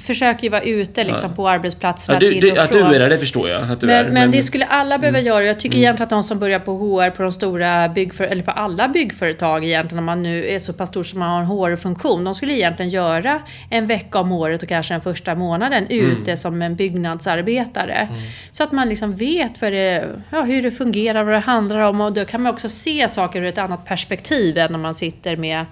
försöker 0.00 0.42
ju 0.42 0.48
vara 0.48 0.62
ute 0.62 1.04
liksom, 1.04 1.34
på 1.34 1.48
arbetsplatserna 1.48 2.18
Ja, 2.22 2.28
du, 2.30 2.40
till 2.40 2.52
och 2.52 2.58
att 2.58 2.72
du 2.72 2.78
är 2.78 3.00
det, 3.00 3.06
det 3.08 3.18
förstår 3.18 3.48
jag. 3.48 3.70
Att 3.70 3.80
du 3.80 3.86
Men, 3.86 4.06
är, 4.06 4.10
men 4.10 4.30
det 4.30 4.42
skulle 4.42 4.64
alla 4.64 4.98
behöva 4.98 5.18
Mm. 5.18 5.26
göra. 5.26 5.44
Jag 5.44 5.60
tycker 5.60 5.78
egentligen 5.78 6.02
att 6.04 6.10
de 6.10 6.22
som 6.22 6.38
börjar 6.38 6.58
på 6.58 6.72
HR 6.78 7.10
på 7.10 7.22
de 7.22 7.32
stora 7.32 7.88
byggföretag, 7.88 8.32
eller 8.32 8.42
på 8.42 8.50
alla 8.50 8.88
byggföretag 8.88 9.64
egentligen, 9.64 9.98
om 9.98 10.04
man 10.04 10.22
nu 10.22 10.46
är 10.46 10.58
så 10.58 10.72
pass 10.72 10.88
stor 10.88 11.04
som 11.04 11.18
man 11.18 11.30
har 11.46 11.70
en 11.70 11.76
HR-funktion, 11.76 12.24
de 12.24 12.34
skulle 12.34 12.52
egentligen 12.54 12.90
göra 12.90 13.40
en 13.70 13.86
vecka 13.86 14.18
om 14.18 14.32
året 14.32 14.62
och 14.62 14.68
kanske 14.68 14.94
den 14.94 15.00
första 15.00 15.34
månaden 15.34 15.86
Mm. 15.90 16.10
ute 16.22 16.36
som 16.36 16.62
en 16.62 16.76
byggnadsarbetare. 16.76 18.08
Så 18.50 18.62
att 18.62 18.72
man 18.72 18.88
liksom 18.88 19.16
vet 19.16 19.60
vad 19.60 19.72
det, 19.72 20.04
ja, 20.30 20.42
hur 20.42 20.62
det 20.62 20.70
fungerar, 20.70 21.24
vad 21.24 21.34
det 21.34 21.38
handlar 21.38 21.78
om 21.78 22.00
och 22.00 22.12
då 22.12 22.24
kan 22.24 22.42
man 22.42 22.52
också 22.52 22.68
se 22.68 23.08
saker 23.08 23.40
ur 23.42 23.44
ett 23.46 23.58
annat 23.58 23.84
perspektiv 23.84 24.58
än 24.58 24.74
om 24.74 24.80
man 24.80 24.94
sitter 24.94 25.36
med 25.36 25.64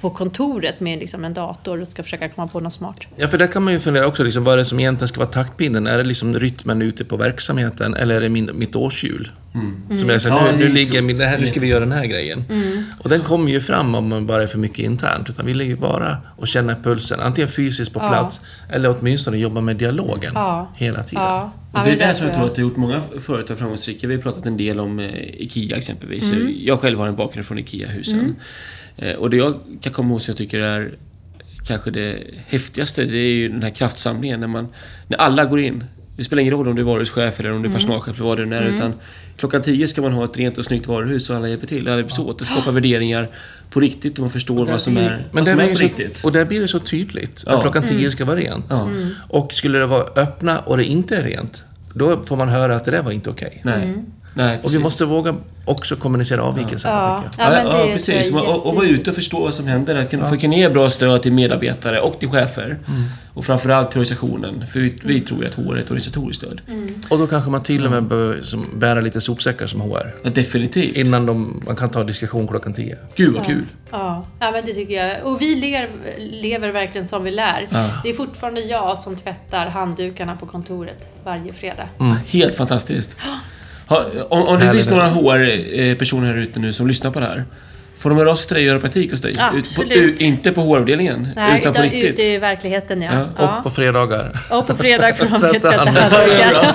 på 0.00 0.10
kontoret 0.10 0.80
med 0.80 0.98
liksom 0.98 1.24
en 1.24 1.34
dator 1.34 1.80
och 1.80 1.88
ska 1.88 2.02
försöka 2.02 2.28
komma 2.28 2.46
på 2.46 2.60
något 2.60 2.72
smart. 2.72 2.96
Ja, 3.16 3.28
för 3.28 3.38
där 3.38 3.46
kan 3.46 3.62
man 3.62 3.72
ju 3.72 3.80
fundera 3.80 4.06
också, 4.06 4.22
liksom, 4.24 4.44
vad 4.44 4.54
är 4.54 4.58
det 4.58 4.64
som 4.64 4.80
egentligen 4.80 5.08
ska 5.08 5.18
vara 5.18 5.28
taktpinnen? 5.28 5.86
Är 5.86 5.98
det 5.98 6.04
liksom 6.04 6.34
rytmen 6.38 6.82
ute 6.82 7.04
på 7.04 7.16
verksamheten 7.16 7.94
eller 7.94 8.16
är 8.16 8.20
det 8.20 8.28
min, 8.28 8.50
mitt 8.54 8.76
årshjul? 8.76 9.30
Som 10.00 10.08
jag 10.08 10.22
säger, 10.22 10.36
Ja, 10.36 10.52
nu, 10.52 10.58
nu, 10.58 10.68
ligger 10.68 11.02
min, 11.02 11.18
det 11.18 11.24
här, 11.24 11.38
nu 11.38 11.46
ska 11.46 11.60
vi 11.60 11.66
göra 11.66 11.80
den 11.80 11.92
här 11.92 12.06
grejen. 12.06 12.44
Mm. 12.50 12.82
Och 12.98 13.08
den 13.08 13.20
kommer 13.20 13.50
ju 13.50 13.60
fram 13.60 13.94
om 13.94 14.08
man 14.08 14.26
bara 14.26 14.42
är 14.42 14.46
för 14.46 14.58
mycket 14.58 14.78
internt. 14.78 15.30
Utan 15.30 15.46
vi 15.46 15.54
ligger 15.54 15.76
bara 15.76 16.16
och 16.36 16.48
känner 16.48 16.74
pulsen, 16.82 17.20
antingen 17.20 17.48
fysiskt 17.48 17.92
på 17.92 18.00
Ja. 18.00 18.08
plats 18.08 18.40
eller 18.72 18.96
åtminstone 19.00 19.36
jobba 19.38 19.60
med 19.60 19.76
dialogen 19.76 20.32
Ja. 20.34 20.70
hela 20.76 21.02
tiden. 21.02 21.24
Ja, 21.24 21.52
Och 21.72 21.80
det 21.84 21.90
är 21.90 22.08
det 22.08 22.14
som 22.14 22.26
jag 22.26 22.34
tror 22.34 22.46
att 22.46 22.54
det 22.54 22.62
har 22.62 22.68
gjort 22.68 22.76
många 22.76 23.00
företag 23.20 23.58
framgångsrika. 23.58 24.06
Vi 24.06 24.14
har 24.14 24.22
pratat 24.22 24.46
en 24.46 24.56
del 24.56 24.80
om 24.80 24.98
eh, 24.98 25.06
IKEA 25.42 25.76
exempelvis. 25.76 26.32
Mm. 26.32 26.54
Jag 26.60 26.80
själv 26.80 26.98
har 26.98 27.06
en 27.06 27.16
bakgrund 27.16 27.46
från 27.46 27.58
IKEA-husen. 27.58 28.36
Eh, 28.96 29.14
Och 29.14 29.30
det 29.30 29.36
jag 29.36 29.54
kan 29.80 29.92
komma 29.92 30.10
ihåg 30.10 30.22
som 30.22 30.32
jag 30.32 30.36
tycker 30.38 30.60
är 30.60 30.94
kanske 31.66 31.90
det 31.90 32.18
häftigaste, 32.46 33.04
det 33.04 33.18
är 33.18 33.34
ju 33.34 33.48
den 33.48 33.62
här 33.62 33.70
kraftsamlingen 33.70 34.40
när 34.40 34.46
man... 34.46 34.68
När 35.08 35.18
alla 35.18 35.44
går 35.44 35.60
in. 35.60 35.84
Det 36.16 36.24
spelar 36.24 36.40
ingen 36.40 36.54
roll 36.54 36.68
om 36.68 36.74
du 36.76 36.82
är 36.82 36.86
varuhuschef 36.86 37.40
eller 37.40 37.52
om 37.52 37.62
du 37.62 37.68
är 37.68 37.72
personalchef 37.74 38.14
eller 38.16 38.24
vad 38.28 38.38
det 38.38 38.42
än 38.42 38.52
är. 38.52 38.62
Utan 38.74 38.94
klockan 39.36 39.62
10 39.62 39.88
ska 39.88 40.02
man 40.02 40.12
ha 40.12 40.24
ett 40.24 40.36
rent 40.36 40.58
och 40.58 40.64
snyggt 40.64 40.86
varuhus 40.86 41.30
och 41.30 41.36
alla 41.36 41.48
hjälper 41.48 41.66
till. 41.66 41.88
Alla 41.88 41.96
hjälps 41.96 42.18
åt. 42.18 42.38
Det 42.38 42.44
skapar 42.44 42.72
värderingar 42.72 43.30
på 43.70 43.80
riktigt 43.80 44.14
och 44.14 44.20
man 44.20 44.30
förstår 44.30 44.66
vad 44.66 44.80
som 44.80 44.96
är, 44.96 45.10
Men 45.10 45.22
vad 45.32 45.46
som 45.46 45.60
är 45.60 45.66
på 45.72 45.78
det 45.78 45.84
riktigt. 45.84 46.16
så, 46.16 46.26
och 46.26 46.32
där 46.32 46.44
blir 46.44 46.60
det 46.60 46.68
så 46.68 46.78
tydligt 46.78 47.42
Ja. 47.46 47.52
att 47.56 47.62
klockan 47.62 47.82
10 47.82 48.10
ska 48.10 48.24
vara 48.24 48.36
rent. 48.36 48.64
Ja. 48.70 48.90
Och 49.28 49.52
skulle 49.52 49.78
det 49.78 49.86
vara 49.86 50.02
öppna 50.16 50.58
och 50.58 50.76
det 50.76 50.84
inte 50.84 51.16
är 51.16 51.22
rent, 51.24 51.64
då 51.94 52.24
får 52.26 52.36
man 52.36 52.48
höra 52.48 52.76
att 52.76 52.84
det 52.84 52.90
där 52.90 53.02
var 53.02 53.12
inte 53.12 53.30
okej. 53.30 53.60
Nej. 53.64 53.94
Nej, 54.36 54.58
Och 54.62 54.74
vi 54.74 54.78
måste 54.78 55.04
våga 55.04 55.34
också 55.64 55.96
kommunicera 55.96 56.42
avvikelserna, 56.42 56.94
Ja, 56.94 57.24
ja, 57.38 57.44
Ja, 57.44 57.50
men 57.50 57.66
ja, 57.66 57.92
precis. 57.92 58.30
är 58.30 58.48
Och, 58.48 58.66
och 58.66 58.74
vara 58.74 58.86
ute 58.86 59.10
och 59.10 59.16
förstå 59.16 59.40
vad 59.40 59.54
som 59.54 59.66
händer. 59.66 59.96
Att 59.96 60.10
kunna, 60.10 60.28
För 60.28 60.34
att 60.34 60.40
kunna 60.40 60.54
ge 60.54 60.68
bra 60.68 60.90
stöd 60.90 61.22
till 61.22 61.32
medarbetare 61.32 62.00
och 62.00 62.18
till 62.18 62.28
chefer. 62.28 62.64
Mm. 62.64 63.02
Och 63.34 63.44
framförallt 63.44 63.90
till 63.90 63.98
organisationen. 64.00 64.66
För 64.66 64.80
vi, 64.80 64.98
vi 65.04 65.20
tror 65.20 65.40
ju 65.40 65.46
att 65.46 65.54
HR 65.54 65.76
är 65.76 65.80
ett 65.80 65.90
organisatoriskt 65.90 66.42
stöd. 66.42 66.60
Mm. 66.68 66.94
Och 67.10 67.18
då 67.18 67.26
kanske 67.26 67.50
man 67.50 67.62
till 67.62 67.84
och 67.84 67.90
med 67.90 68.04
behöver 68.04 68.42
som, 68.42 68.66
bära 68.74 69.00
lite 69.00 69.20
sopsäckar 69.20 69.66
som 69.66 69.80
HR. 69.80 70.14
Ja, 70.22 70.30
definitivt. 70.30 70.96
Innan 70.96 71.26
de, 71.26 71.62
man 71.66 71.76
kan 71.76 71.88
ta 71.88 72.04
diskussion 72.04 72.48
klockan 72.48 72.74
10. 72.74 72.98
Gud 73.14 73.34
vad 73.34 73.46
kul. 73.46 73.66
Ja, 73.90 74.26
ja 74.40 74.50
men 74.50 74.66
det 74.66 74.74
tycker 74.74 75.06
jag. 75.06 75.26
Och 75.26 75.42
vi 75.42 75.54
lever, 75.54 75.88
lever 76.18 76.72
verkligen 76.72 77.08
som 77.08 77.24
vi 77.24 77.30
lär. 77.30 77.66
Ja. 77.70 77.90
Det 78.02 78.10
är 78.10 78.14
fortfarande 78.14 78.60
jag 78.60 78.98
som 78.98 79.16
tvättar 79.16 79.66
handdukarna 79.66 80.36
på 80.36 80.46
kontoret 80.46 81.06
varje 81.24 81.52
fredag. 81.52 81.88
Helt 82.26 82.54
fantastiskt. 82.54 83.16
Om, 84.28 84.42
om 84.42 84.60
det 84.60 84.72
finns 84.72 84.90
några 84.90 85.06
HR-personer 85.08 86.26
här 86.32 86.38
ute 86.38 86.60
nu 86.60 86.72
som 86.72 86.86
lyssnar 86.86 87.10
på 87.10 87.20
det 87.20 87.26
här. 87.26 87.44
Får 87.98 88.10
de 88.10 88.18
höra 88.18 88.30
av 88.30 88.36
sig 88.36 88.46
till 88.46 88.54
dig 88.54 88.62
och 88.64 88.68
göra 88.68 88.80
praktik 88.80 89.10
hos 89.10 89.20
dig? 89.20 89.30
Ut 89.30 89.38
på, 89.38 89.56
Absolut. 89.56 89.98
u, 89.98 90.14
inte 90.18 90.52
på 90.52 90.60
HR-avdelningen, 90.60 91.28
Nej, 91.36 91.60
utan 91.60 91.74
på 91.74 91.82
riktigt. 91.82 92.04
ute 92.04 92.22
i 92.22 92.38
verkligheten 92.38 93.02
ja. 93.02 93.10
Ja, 93.12 93.26
ja. 93.38 93.56
Och 93.56 93.62
på 93.62 93.70
fredagar. 93.70 94.32
Och 94.50 94.66
på 94.66 94.74
fredag 94.76 95.14
får 95.14 95.24
de 95.26 95.38
Tvätta 95.60 95.76
handdukar. 95.76 96.74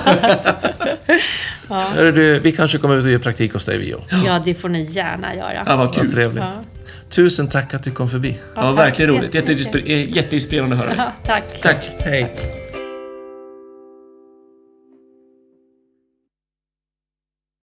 Hörru 1.96 2.12
du, 2.12 2.38
vi 2.40 2.52
kanske 2.52 2.78
kommer 2.78 2.96
ut 2.96 3.04
och 3.04 3.10
gör 3.10 3.18
praktik 3.18 3.52
hos 3.52 3.64
dig, 3.66 3.78
Vio. 3.78 4.00
Ja, 4.26 4.42
det 4.44 4.54
får 4.54 4.68
ni 4.68 4.82
gärna 4.82 5.34
göra. 5.34 5.62
Ja, 5.66 5.76
vad 5.76 5.86
Vad 5.86 5.94
kul. 5.94 6.12
trevligt. 6.12 6.44
Ja. 6.44 6.64
Tusen 7.10 7.48
tack 7.48 7.74
att 7.74 7.82
du 7.84 7.90
kom 7.90 8.08
förbi. 8.10 8.38
Ja, 8.56 8.62
tack 8.62 8.78
verkligen 8.78 9.10
roligt. 9.10 9.34
jätteinspirerande 10.16 10.76
att 10.76 10.82
höra. 10.82 10.92
Ja, 10.96 11.12
tack. 11.26 11.60
Tack. 11.62 11.88
Hej. 12.04 12.34